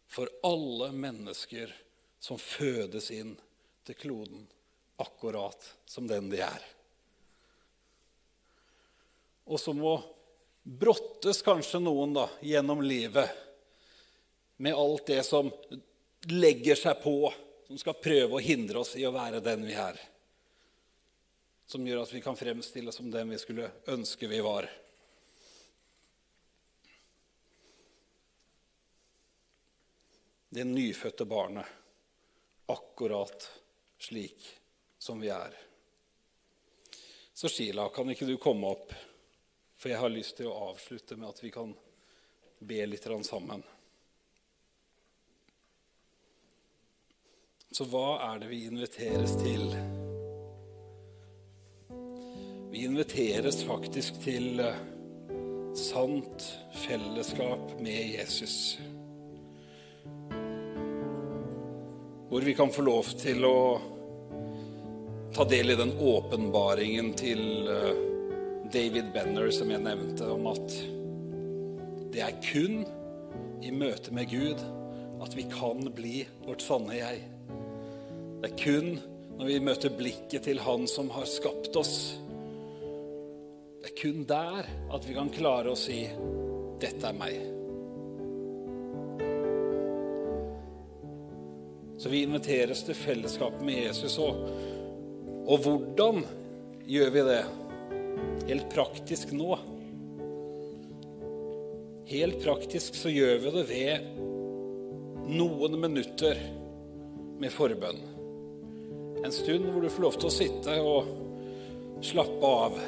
For 0.06 0.28
alle 0.44 0.92
mennesker 0.92 1.72
som 2.20 2.38
fødes 2.38 3.10
inn 3.10 3.32
til 3.84 3.96
kloden 3.96 4.44
akkurat 4.96 5.74
som 5.84 6.06
den 6.06 6.30
de 6.32 6.40
er. 6.44 6.62
Og 9.46 9.60
så 9.60 9.74
må 9.76 9.98
brottes 10.62 11.42
kanskje 11.46 11.80
noen 11.82 12.16
da, 12.16 12.26
gjennom 12.42 12.82
livet 12.82 13.30
med 14.56 14.74
alt 14.74 15.06
det 15.06 15.20
som 15.26 15.52
legger 16.32 16.78
seg 16.78 17.02
på, 17.04 17.18
som 17.68 17.78
skal 17.78 18.00
prøve 18.02 18.38
å 18.38 18.42
hindre 18.42 18.82
oss 18.82 18.96
i 18.98 19.04
å 19.06 19.14
være 19.14 19.44
den 19.44 19.66
vi 19.68 19.76
er. 19.78 20.00
Som 21.66 21.86
gjør 21.86 22.02
at 22.02 22.14
vi 22.14 22.22
kan 22.24 22.38
fremstille 22.38 22.90
oss 22.90 22.98
som 22.98 23.12
den 23.12 23.30
vi 23.30 23.38
skulle 23.42 23.70
ønske 23.92 24.30
vi 24.30 24.42
var. 24.42 24.68
det 30.56 30.64
nyfødte 30.64 31.24
barnet 31.24 31.66
akkurat 32.66 33.50
slik 33.98 34.46
som 35.06 35.22
vi 35.22 35.30
er. 35.30 35.54
Så 37.36 37.48
Sheila, 37.52 37.88
kan 37.94 38.10
ikke 38.10 38.26
du 38.26 38.36
komme 38.42 38.74
opp? 38.74 38.92
For 39.76 39.92
jeg 39.92 40.00
har 40.00 40.10
lyst 40.10 40.38
til 40.38 40.48
å 40.50 40.70
avslutte 40.70 41.18
med 41.20 41.28
at 41.28 41.42
vi 41.44 41.50
kan 41.54 41.74
be 42.58 42.86
litt 42.88 43.06
sammen. 43.28 43.62
Så 47.70 47.84
hva 47.92 48.16
er 48.30 48.40
det 48.40 48.48
vi 48.48 48.62
inviteres 48.64 49.34
til? 49.36 49.66
Vi 52.72 52.84
inviteres 52.88 53.60
faktisk 53.68 54.22
til 54.24 54.62
eh, 54.64 54.78
sant 55.76 56.46
fellesskap 56.86 57.74
med 57.84 58.14
Jesus. 58.16 58.78
Hvor 62.30 62.48
vi 62.48 62.56
kan 62.56 62.72
få 62.72 62.86
lov 62.88 63.12
til 63.20 63.44
å 63.44 63.60
ta 65.36 65.44
del 65.44 65.70
i 65.70 65.74
den 65.76 65.90
åpenbaringen 66.00 67.10
til 67.12 67.68
eh, 67.68 67.96
David 68.72 69.10
Benner 69.12 69.50
som 69.52 69.68
jeg 69.68 69.82
nevnte, 69.84 70.24
om 70.32 70.46
at 70.48 70.76
det 72.14 72.22
er 72.24 72.38
kun 72.40 72.78
i 73.60 73.68
møte 73.68 74.14
med 74.16 74.30
Gud 74.30 74.62
at 75.20 75.34
vi 75.36 75.44
kan 75.52 75.82
bli 75.92 76.22
vårt 76.46 76.64
sanne 76.64 76.96
jeg. 76.96 77.20
Det 78.40 78.48
er 78.48 78.54
kun 78.62 78.88
når 79.36 79.50
vi 79.50 79.58
møter 79.60 79.92
blikket 79.92 80.46
til 80.48 80.62
Han 80.64 80.86
som 80.88 81.10
har 81.12 81.28
skapt 81.28 81.76
oss. 81.76 82.16
Det 83.82 83.90
er 83.90 83.98
kun 84.00 84.24
der 84.30 84.70
at 84.96 85.04
vi 85.04 85.18
kan 85.18 85.28
klare 85.36 85.74
å 85.74 85.76
si 85.76 85.98
'Dette 86.80 87.10
er 87.10 87.20
meg'. 87.20 87.44
Så 92.00 92.08
vi 92.08 92.22
inviteres 92.24 92.82
til 92.88 92.96
fellesskap 92.96 93.60
med 93.60 93.84
Jesus. 93.84 94.18
Og, 94.18 94.48
og 95.46 95.62
hvordan 95.62 96.24
gjør 96.90 97.12
vi 97.14 97.24
det? 97.28 97.42
Helt 98.48 98.66
praktisk 98.72 99.30
nå. 99.34 99.54
Helt 102.06 102.38
praktisk 102.42 102.98
så 102.98 103.10
gjør 103.10 103.38
vi 103.44 103.52
det 103.54 103.64
ved 103.70 104.08
noen 105.26 105.78
minutter 105.82 106.38
med 107.42 107.54
forbønn. 107.54 108.02
En 109.26 109.34
stund 109.34 109.66
hvor 109.70 109.82
du 109.82 109.90
får 109.90 110.06
lov 110.06 110.18
til 110.18 110.28
å 110.28 110.34
sitte 110.34 110.76
og 110.82 111.12
slappe 112.06 112.50
av. 112.66 112.78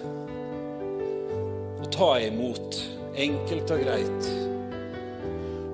Og 1.78 1.86
ta 1.94 2.10
imot, 2.26 2.78
enkelt 3.18 3.74
og 3.74 3.84
greit. 3.86 4.30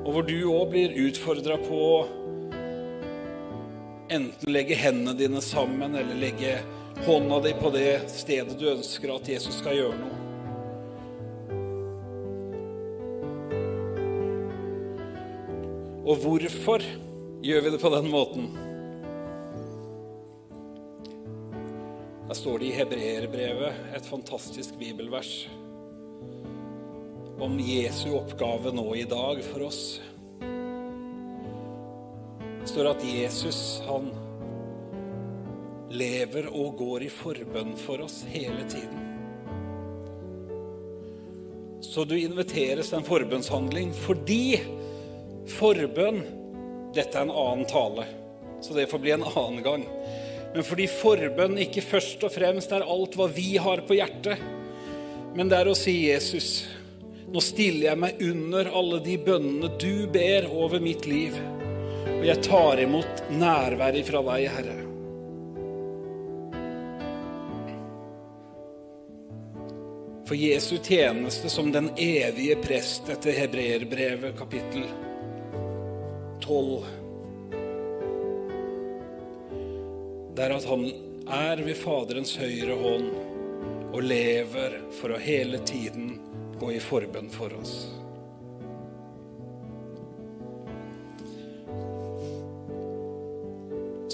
Og 0.04 0.10
hvor 0.12 0.28
du 0.28 0.36
òg 0.52 0.68
blir 0.72 0.96
utfordra 1.06 1.56
på 1.64 1.80
enten 4.14 4.52
legge 4.52 4.76
hendene 4.78 5.16
dine 5.18 5.40
sammen 5.42 5.94
eller 5.98 6.14
legge 6.14 6.58
hånda 7.06 7.40
di 7.40 7.54
på 7.58 7.70
det 7.74 8.10
stedet 8.12 8.58
du 8.58 8.68
ønsker 8.70 9.14
at 9.14 9.28
Jesus 9.28 9.58
skal 9.58 9.78
gjøre 9.78 9.98
noe. 9.98 10.20
Og 16.04 16.20
hvorfor 16.20 16.84
gjør 17.44 17.64
vi 17.64 17.72
det 17.72 17.80
på 17.80 17.90
den 17.94 18.10
måten? 18.12 18.48
Der 22.28 22.36
står 22.36 22.60
det 22.60 22.70
i 22.70 22.74
Hebreerbrevet, 22.76 23.84
et 23.96 24.06
fantastisk 24.08 24.76
bibelvers, 24.80 25.46
om 27.40 27.56
Jesu 27.60 28.14
oppgave 28.16 28.72
nå 28.74 28.84
i 29.00 29.06
dag 29.08 29.40
for 29.48 29.66
oss. 29.68 29.80
Står 32.64 32.90
at 32.94 33.02
Jesus, 33.04 33.82
han 33.86 34.08
lever 35.94 36.48
og 36.48 36.78
går 36.78 37.04
i 37.06 37.10
forbønn 37.12 37.74
for 37.78 38.02
oss 38.06 38.22
hele 38.32 38.64
tiden. 38.70 39.02
Så 41.84 42.06
du 42.08 42.16
inviteres 42.16 42.88
til 42.90 42.98
en 42.98 43.06
forbønnshandling 43.06 43.92
fordi 43.94 44.56
forbønn 45.54 46.22
Dette 46.94 47.18
er 47.18 47.26
en 47.26 47.34
annen 47.34 47.66
tale, 47.68 48.06
så 48.62 48.74
det 48.76 48.86
får 48.86 49.00
bli 49.02 49.12
en 49.16 49.26
annen 49.26 49.62
gang. 49.66 49.82
Men 50.54 50.62
fordi 50.62 50.86
forbønn 50.86 51.58
ikke 51.64 51.82
først 51.82 52.22
og 52.22 52.30
fremst 52.30 52.70
er 52.72 52.86
alt 52.86 53.16
hva 53.18 53.26
vi 53.34 53.56
har 53.58 53.82
på 53.82 53.96
hjertet, 53.98 54.38
men 55.34 55.50
det 55.50 55.58
er 55.58 55.70
å 55.72 55.74
si 55.74 55.96
Jesus, 56.04 56.68
nå 57.26 57.42
stiller 57.42 57.88
jeg 57.88 57.98
meg 57.98 58.22
under 58.22 58.70
alle 58.78 59.00
de 59.02 59.18
bønnene 59.26 59.72
du 59.82 60.06
ber 60.14 60.46
over 60.54 60.78
mitt 60.78 61.08
liv, 61.10 61.34
og 62.14 62.26
jeg 62.26 62.42
tar 62.46 62.80
imot 62.80 63.22
nærværet 63.30 64.06
fra 64.08 64.22
deg, 64.30 64.48
Herre. 64.54 64.80
For 70.24 70.40
Jesu 70.40 70.78
tjeneste 70.80 71.50
som 71.52 71.68
den 71.72 71.90
evige 72.00 72.56
prest 72.64 73.10
etter 73.12 73.36
Hebreerbrevet 73.36 74.38
kapittel 74.38 74.86
12 76.40 76.86
Det 80.34 80.46
er 80.46 80.54
at 80.56 80.64
han 80.66 80.86
er 81.30 81.60
ved 81.62 81.76
Faderens 81.78 82.32
høyre 82.40 82.74
hånd 82.80 83.10
og 83.94 84.00
lever 84.02 84.80
for 84.96 85.14
å 85.14 85.20
hele 85.22 85.60
tiden 85.68 86.16
gå 86.58 86.72
i 86.74 86.80
forbønn 86.82 87.30
for 87.30 87.54
oss. 87.60 87.76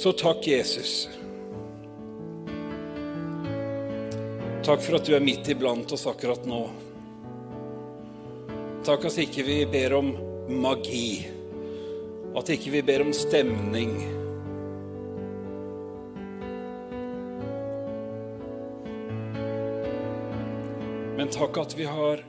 Så 0.01 0.13
takk, 0.13 0.47
Jesus. 0.47 1.09
Takk 4.65 4.81
for 4.81 4.97
at 4.97 5.05
du 5.05 5.13
er 5.13 5.21
midt 5.21 5.51
iblant 5.53 5.93
oss 5.93 6.07
akkurat 6.09 6.47
nå. 6.49 6.61
Takk 8.87 9.05
at 9.11 9.19
ikke 9.21 9.45
vi 9.45 9.57
ber 9.69 9.93
om 9.99 10.09
magi, 10.63 11.27
at 12.33 12.49
ikke 12.55 12.73
vi 12.79 12.81
ber 12.89 13.05
om 13.05 13.13
stemning. 13.13 13.93
Men 21.21 21.35
takk 21.37 21.61
at 21.61 21.77
vi 21.77 21.91
har 21.93 22.25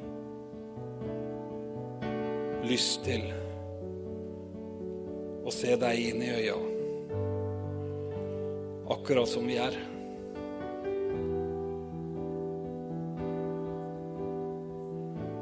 lyst 2.68 3.08
til 3.08 3.32
å 5.48 5.56
se 5.56 5.80
deg 5.88 6.06
inn 6.12 6.28
i 6.28 6.36
øya, 6.36 6.60
akkurat 8.92 9.30
som 9.30 9.48
vi 9.48 9.58
er. 9.58 9.76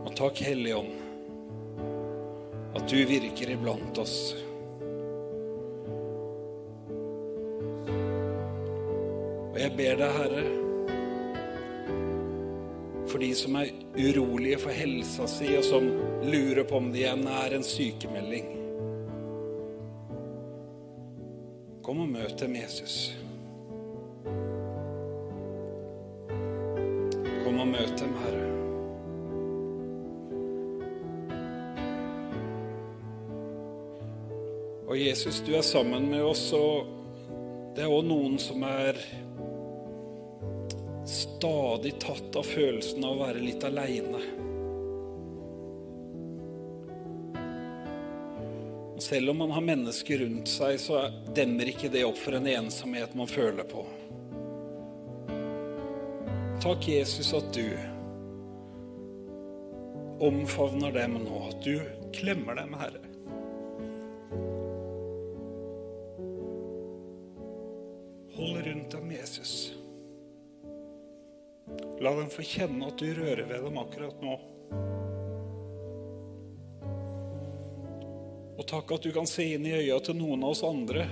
Og 0.06 0.16
takk, 0.18 0.42
Hellige 0.46 0.78
Ånd, 0.78 0.94
at 2.78 2.86
du 2.90 3.00
virker 3.10 3.54
iblant 3.54 4.02
oss. 4.02 4.18
Og 9.50 9.58
jeg 9.60 9.76
ber 9.76 10.00
deg, 10.00 10.18
Herre, 10.20 10.44
for 13.10 13.22
de 13.24 13.32
som 13.36 13.58
er 13.58 13.74
urolige 13.98 14.60
for 14.62 14.76
helsa 14.76 15.26
si, 15.28 15.50
og 15.58 15.66
som 15.66 15.90
lurer 16.30 16.64
på 16.70 16.78
om 16.78 16.92
de 16.94 17.08
er 17.10 17.58
en 17.58 17.66
sykemelding. 17.66 18.54
Kom 21.84 22.06
og 22.06 22.14
møt 22.14 22.38
dem, 22.40 22.54
Jesus. 22.56 23.19
Møt 27.72 27.96
dem, 28.02 28.16
Herre. 28.24 28.48
Og 34.90 34.98
Jesus, 34.98 35.44
du 35.46 35.54
er 35.54 35.62
sammen 35.62 36.08
med 36.10 36.24
oss, 36.26 36.48
og 36.58 36.90
det 37.78 37.86
er 37.86 37.92
òg 37.94 38.08
noen 38.10 38.40
som 38.42 38.64
er 38.66 38.98
stadig 41.10 41.94
tatt 42.02 42.36
av 42.42 42.48
følelsen 42.50 43.06
av 43.06 43.14
å 43.14 43.22
være 43.22 43.44
litt 43.44 43.64
aleine. 43.70 44.24
Selv 49.00 49.32
om 49.32 49.38
man 49.46 49.54
har 49.56 49.62
mennesker 49.70 50.26
rundt 50.26 50.50
seg, 50.52 50.82
så 50.82 51.06
demmer 51.38 51.70
ikke 51.72 51.94
det 51.94 52.04
opp 52.10 52.18
for 52.20 52.36
en 52.36 52.50
ensomhet 52.50 53.14
man 53.18 53.30
føler 53.30 53.70
på. 53.70 53.86
Takk, 56.60 56.88
Jesus, 56.88 57.34
at 57.34 57.54
du 57.54 57.78
omfavner 60.20 60.92
dem 60.92 61.14
nå, 61.24 61.38
at 61.48 61.62
du 61.64 61.80
klemmer 62.12 62.56
dem, 62.56 62.74
Herre. 62.76 63.00
Hold 68.36 68.68
rundt 68.68 68.92
dem, 68.92 69.12
Jesus. 69.12 69.54
La 72.04 72.12
dem 72.20 72.28
få 72.28 72.44
kjenne 72.44 72.92
at 72.92 73.00
du 73.00 73.08
rører 73.08 73.46
ved 73.48 73.64
dem 73.64 73.80
akkurat 73.80 74.20
nå. 74.20 74.36
Og 78.60 78.68
takk 78.68 78.98
at 78.98 79.08
du 79.08 79.16
kan 79.16 79.32
se 79.32 79.48
inn 79.56 79.64
i 79.64 79.78
øya 79.80 80.04
til 80.04 80.20
noen 80.20 80.44
av 80.44 80.58
oss 80.58 80.68
andre. 80.68 81.08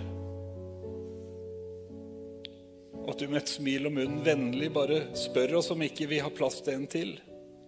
At 3.18 3.24
du 3.24 3.32
med 3.32 3.40
et 3.42 3.50
smil 3.50 3.88
om 3.90 3.96
munnen 3.98 4.20
vennlig 4.22 4.68
bare 4.70 4.98
spør 5.18 5.56
oss 5.58 5.72
om 5.74 5.80
ikke 5.82 6.06
vi 6.06 6.20
har 6.22 6.30
plass 6.38 6.60
til 6.62 6.76
en 6.78 6.84
til 6.86 7.16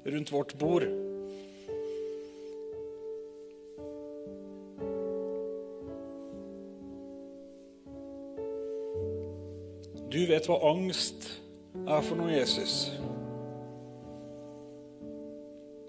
rundt 0.06 0.30
vårt 0.30 0.52
bord. 0.62 0.86
Du 10.14 10.22
vet 10.30 10.46
hva 10.46 10.62
angst 10.70 11.32
er 11.82 12.06
for 12.06 12.14
noe, 12.22 12.30
Jesus. 12.30 12.92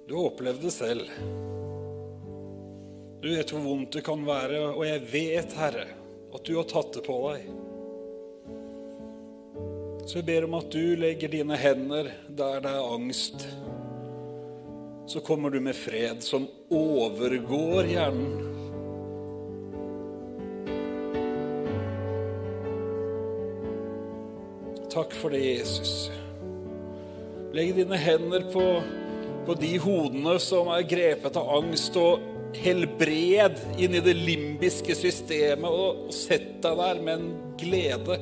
Du 0.08 0.16
har 0.16 0.30
opplevd 0.30 0.64
det 0.64 0.72
selv. 0.72 1.16
Du 3.20 3.28
vet 3.28 3.52
hvor 3.52 3.68
vondt 3.68 3.92
det 3.98 4.08
kan 4.08 4.24
være, 4.24 4.70
og 4.70 4.86
jeg 4.88 5.04
vet, 5.12 5.58
Herre, 5.60 5.90
at 6.32 6.48
du 6.48 6.56
har 6.56 6.72
tatt 6.72 6.96
det 6.96 7.04
på 7.04 7.26
deg. 7.28 7.68
Så 10.10 10.18
jeg 10.18 10.26
ber 10.26 10.42
om 10.42 10.56
at 10.58 10.72
du 10.74 10.96
legger 10.98 11.30
dine 11.30 11.54
hender 11.54 12.08
der 12.34 12.56
det 12.64 12.70
er 12.74 12.86
angst. 12.96 13.44
Så 15.06 15.20
kommer 15.22 15.54
du 15.54 15.60
med 15.62 15.76
fred 15.78 16.18
som 16.26 16.48
overgår 16.66 17.86
hjernen. 17.86 18.32
Takk 24.90 25.14
for 25.14 25.30
det, 25.30 25.44
Jesus. 25.44 26.10
Legg 27.54 27.76
dine 27.78 28.02
hender 28.02 28.48
på, 28.50 28.66
på 29.46 29.58
de 29.62 29.70
hodene 29.78 30.34
som 30.42 30.72
er 30.74 30.90
grepet 30.90 31.38
av 31.38 31.54
angst, 31.60 31.94
og 31.94 32.58
helbred 32.58 33.62
inn 33.78 33.94
i 33.94 34.02
det 34.02 34.18
limbiske 34.18 34.98
systemet, 35.04 35.70
og 35.70 36.10
sett 36.10 36.56
deg 36.66 36.82
der 36.82 37.06
med 37.06 37.14
en 37.14 37.32
glede 37.62 38.18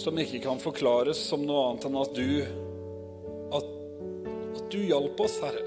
som 0.00 0.18
ikke 0.18 0.38
kan 0.40 0.60
forklares 0.60 1.18
som 1.28 1.42
noe 1.44 1.66
annet 1.68 1.84
enn 1.84 1.96
at 2.00 2.14
du 2.16 2.30
at, 3.52 3.66
at 4.56 4.62
du 4.72 4.78
hjalp 4.80 5.20
oss, 5.20 5.34
Herre. 5.44 5.66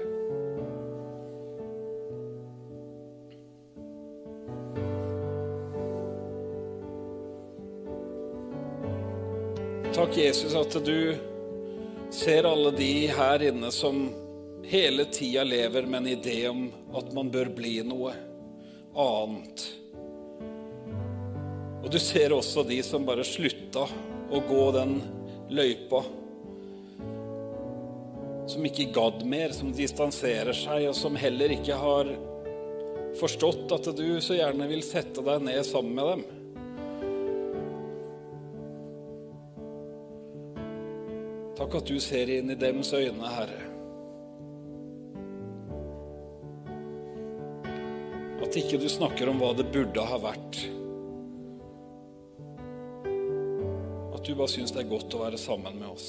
Takk, 9.94 10.16
Jesus, 10.18 10.56
at 10.58 10.74
du 10.84 11.14
ser 12.10 12.48
alle 12.50 12.72
de 12.74 13.06
her 13.14 13.44
inne 13.52 13.70
som 13.70 14.08
hele 14.66 15.04
tida 15.14 15.44
lever 15.46 15.86
med 15.86 16.00
en 16.00 16.08
idé 16.16 16.48
om 16.48 16.66
at 16.98 17.12
man 17.14 17.30
bør 17.30 17.52
bli 17.54 17.76
noe 17.86 18.16
annet. 18.98 19.68
Og 21.84 21.86
du 21.92 22.00
ser 22.02 22.34
også 22.34 22.66
de 22.66 22.80
som 22.82 23.06
bare 23.06 23.22
slutta 23.28 23.86
å 24.30 24.40
gå 24.48 24.62
den 24.76 24.94
løypa. 25.52 26.02
Som 28.48 28.66
ikke 28.68 28.90
gadd 28.94 29.24
mer, 29.28 29.52
som 29.56 29.72
distanserer 29.72 30.56
seg, 30.56 30.88
og 30.90 30.96
som 30.96 31.16
heller 31.16 31.56
ikke 31.56 31.76
har 31.80 32.12
forstått 33.18 33.72
at 33.72 33.90
du 33.96 34.08
så 34.22 34.36
gjerne 34.38 34.68
vil 34.70 34.82
sette 34.84 35.22
deg 35.24 35.44
ned 35.46 35.62
sammen 35.66 35.94
med 35.96 36.10
dem. 36.12 36.24
Takk 41.54 41.76
at 41.78 41.86
du 41.88 42.00
ser 42.02 42.30
inn 42.34 42.50
i 42.50 42.58
dems 42.58 42.90
øyne, 42.92 43.30
Herre. 43.36 43.62
At 48.44 48.58
ikke 48.58 48.80
du 48.82 48.88
snakker 48.90 49.30
om 49.30 49.38
hva 49.40 49.54
det 49.56 49.70
burde 49.72 50.02
ha 50.04 50.18
vært. 50.20 50.58
Du 54.24 54.34
bare 54.34 54.48
syns 54.48 54.72
det 54.72 54.80
er 54.80 54.88
godt 54.88 55.12
å 55.12 55.20
være 55.20 55.36
sammen 55.36 55.76
med 55.76 55.90
oss. 55.90 56.08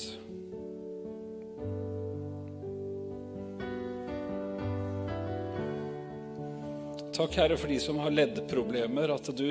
Takk, 7.16 7.36
Herre, 7.36 7.58
for 7.60 7.72
de 7.72 7.80
som 7.80 8.00
har 8.04 8.12
leddproblemer, 8.12 9.12
at 9.12 9.28
du 9.36 9.50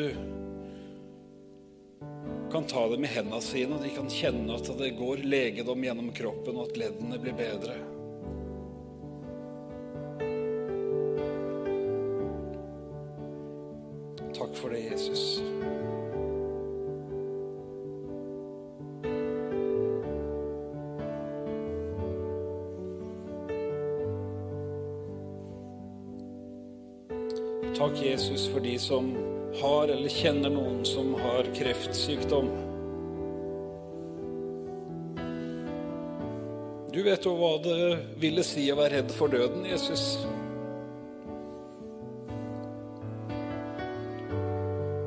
kan 2.53 2.65
ta 2.69 2.87
dem 2.89 3.05
i 3.05 3.12
hendene 3.12 3.41
sine, 3.45 3.77
og 3.77 3.85
de 3.85 3.93
kan 3.93 4.09
kjenne 4.12 4.57
at 4.57 4.69
det 4.81 4.95
går 4.97 5.25
legedom 5.29 5.85
gjennom 5.85 6.12
kroppen, 6.17 6.57
og 6.57 6.71
at 6.71 6.81
leddene 6.81 7.21
blir 7.21 7.37
bedre. 7.37 7.77
Som 28.85 29.16
har 29.61 29.89
eller 29.89 30.09
kjenner 30.09 30.53
noen 30.53 30.85
som 30.85 31.14
har 31.14 31.47
kreftsykdom. 31.57 32.51
Du 36.93 37.01
vet 37.03 37.24
jo 37.26 37.32
hva 37.39 37.55
det 37.64 37.78
ville 38.22 38.45
si 38.47 38.66
å 38.70 38.76
være 38.78 39.01
redd 39.01 39.14
for 39.16 39.32
døden, 39.32 39.64
Jesus. 39.66 40.05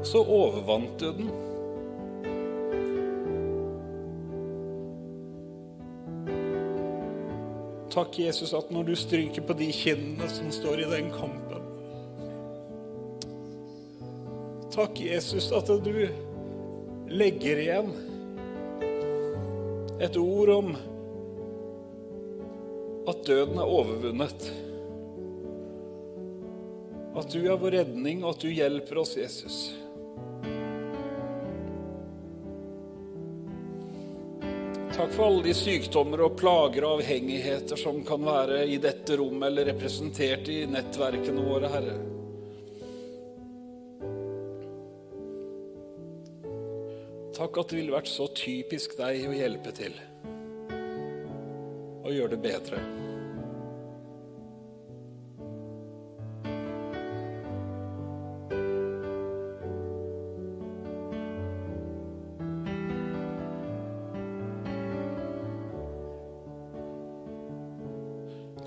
Så 0.07 0.23
overvant 0.23 0.97
du 0.99 1.11
den. 1.19 1.30
Takk, 7.93 8.19
Jesus, 8.19 8.51
at 8.53 8.73
når 8.73 8.91
du 8.91 8.95
stryker 8.99 9.45
på 9.47 9.55
de 9.57 9.71
kinnene 9.73 10.28
som 10.30 10.51
står 10.53 10.84
i 10.84 10.89
den 10.91 11.13
kampen 11.13 11.57
Takk, 14.78 14.99
Jesus, 15.01 15.51
at 15.51 15.67
du 15.67 16.09
legger 17.09 17.57
igjen 17.57 17.88
et 19.97 20.17
ord 20.21 20.49
om 20.53 20.67
at 23.09 23.23
døden 23.25 23.57
er 23.57 23.71
overvunnet. 23.73 24.43
At 27.17 27.34
du 27.34 27.39
er 27.39 27.57
vår 27.57 27.73
redning, 27.80 28.21
og 28.21 28.36
at 28.36 28.45
du 28.45 28.53
hjelper 28.53 28.99
oss, 29.01 29.15
Jesus. 29.17 29.57
Takk 34.93 35.09
for 35.15 35.23
alle 35.25 35.41
de 35.47 35.55
sykdommer 35.57 36.21
og 36.28 36.38
plager 36.38 36.86
og 36.86 36.99
avhengigheter 36.99 37.82
som 37.82 38.03
kan 38.05 38.21
være 38.30 38.61
i 38.69 38.78
dette 38.86 39.17
rommet 39.17 39.49
eller 39.49 39.71
representert 39.71 40.53
i 40.53 40.67
nettverkene 40.69 41.47
våre, 41.49 41.73
Herre. 41.73 41.97
Takk 47.48 47.62
at 47.62 47.70
det 47.72 47.78
ville 47.78 47.93
vært 47.95 48.10
så 48.12 48.26
typisk 48.36 48.98
deg 49.00 49.22
å 49.24 49.32
hjelpe 49.32 49.72
til 49.72 49.93
og 52.04 52.10
gjøre 52.12 52.34
det 52.34 52.39
bedre. 52.43 52.80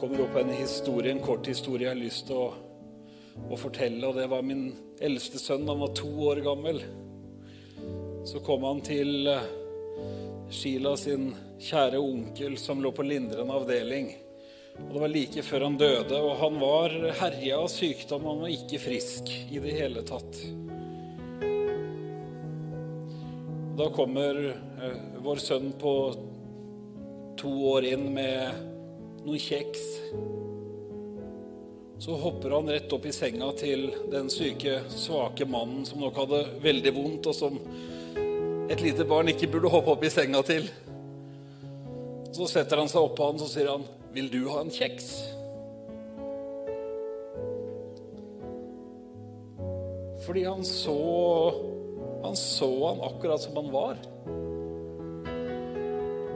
kommer 0.01 0.25
opp 0.25 0.41
en 0.41 0.55
historie, 0.57 1.13
en 1.13 1.21
kort 1.21 1.45
historie 1.53 1.85
jeg 1.85 1.93
har 1.93 2.01
lyst 2.01 2.31
til 2.33 2.41
å, 2.41 2.49
å 3.45 3.61
fortelle. 3.61 4.01
og 4.09 4.17
Det 4.17 4.25
var 4.33 4.41
min 4.41 4.71
eldste 5.05 5.37
sønn. 5.37 5.69
Han 5.69 5.85
var 5.85 5.93
to 6.01 6.09
år 6.33 6.41
gammel. 6.49 6.81
Så 8.31 8.39
kom 8.41 8.63
han 8.63 8.79
til 8.81 9.27
eh, 9.27 9.47
Sheila 10.55 10.93
sin 10.97 11.33
kjære 11.59 11.99
onkel 11.99 12.53
som 12.63 12.79
lå 12.79 12.93
på 12.95 13.03
lindrende 13.03 13.57
avdeling. 13.59 14.13
Og 14.85 14.93
Det 14.93 15.03
var 15.03 15.11
like 15.11 15.43
før 15.43 15.65
han 15.67 15.79
døde, 15.81 16.21
og 16.21 16.37
han 16.39 16.61
var 16.61 16.95
herja 17.25 17.59
av 17.59 17.67
sykdom. 17.75 18.29
Han 18.31 18.45
var 18.45 18.55
ikke 18.55 18.79
frisk 18.85 19.35
i 19.51 19.59
det 19.59 19.75
hele 19.75 20.07
tatt. 20.07 20.45
Da 23.83 23.91
kommer 23.99 24.41
eh, 24.47 24.97
vår 25.27 25.43
sønn 25.43 25.73
på 25.83 25.99
to 27.43 27.55
år 27.75 27.91
inn 27.97 28.13
med 28.15 28.65
noen 29.27 29.43
kjeks. 29.43 29.87
Så 31.99 32.15
hopper 32.23 32.61
han 32.61 32.77
rett 32.79 32.93
opp 32.95 33.11
i 33.11 33.13
senga 33.13 33.51
til 33.59 33.89
den 34.15 34.31
syke, 34.31 34.85
svake 34.87 35.51
mannen 35.51 35.83
som 35.83 35.99
nok 36.07 36.23
hadde 36.23 36.45
veldig 36.63 36.95
vondt, 36.95 37.27
og 37.35 37.43
som 37.43 37.65
et 38.71 38.81
lite 38.85 39.05
barn 39.05 39.29
ikke 39.29 39.49
burde 39.51 39.71
hoppe 39.73 39.91
opp 39.97 40.05
i 40.07 40.13
senga 40.13 40.43
til. 40.47 40.69
Så 42.31 42.47
setter 42.47 42.79
han 42.79 42.91
seg 42.91 43.03
oppå 43.03 43.27
han 43.33 43.43
og 43.43 43.51
sier 43.51 43.71
han, 43.73 43.85
'Vil 44.15 44.31
du 44.31 44.49
ha 44.51 44.61
en 44.63 44.71
kjeks?' 44.71 45.11
Fordi 50.25 50.45
han 50.45 50.65
så 50.65 50.99
Han 52.23 52.37
så 52.37 52.69
han 52.89 53.01
akkurat 53.01 53.41
som 53.41 53.57
han 53.57 53.71
var. 53.73 53.97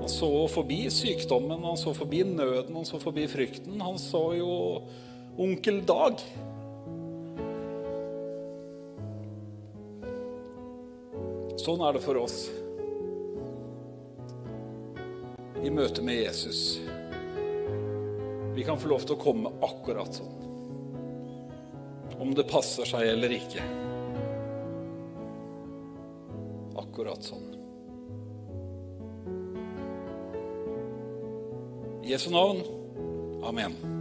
Han 0.01 0.09
så 0.09 0.49
forbi 0.49 0.89
sykdommen, 0.91 1.61
han 1.65 1.77
så 1.77 1.93
forbi 1.93 2.23
nøden, 2.23 2.75
han 2.75 2.85
så 2.89 2.99
forbi 2.99 3.27
frykten. 3.29 3.81
Han 3.81 3.99
så 3.99 4.33
jo 4.39 4.81
onkel 5.37 5.85
Dag. 5.85 6.25
Sånn 11.65 11.81
er 11.81 11.95
det 11.97 12.03
for 12.05 12.19
oss 12.21 12.43
i 15.65 15.71
møte 15.73 16.03
med 16.05 16.19
Jesus. 16.19 16.59
Vi 18.53 18.67
kan 18.67 18.77
få 18.77 18.91
lov 18.91 19.07
til 19.07 19.17
å 19.17 19.23
komme 19.23 19.53
akkurat 19.65 20.13
sånn. 20.13 20.35
Om 22.21 22.37
det 22.37 22.45
passer 22.53 22.85
seg 22.85 23.09
eller 23.15 23.33
ikke. 23.39 23.65
Akkurat 26.85 27.25
sånn. 27.25 27.49
I 32.05 32.13
Jesu 32.13 32.29
navn. 32.37 32.61
Amen. 33.41 33.94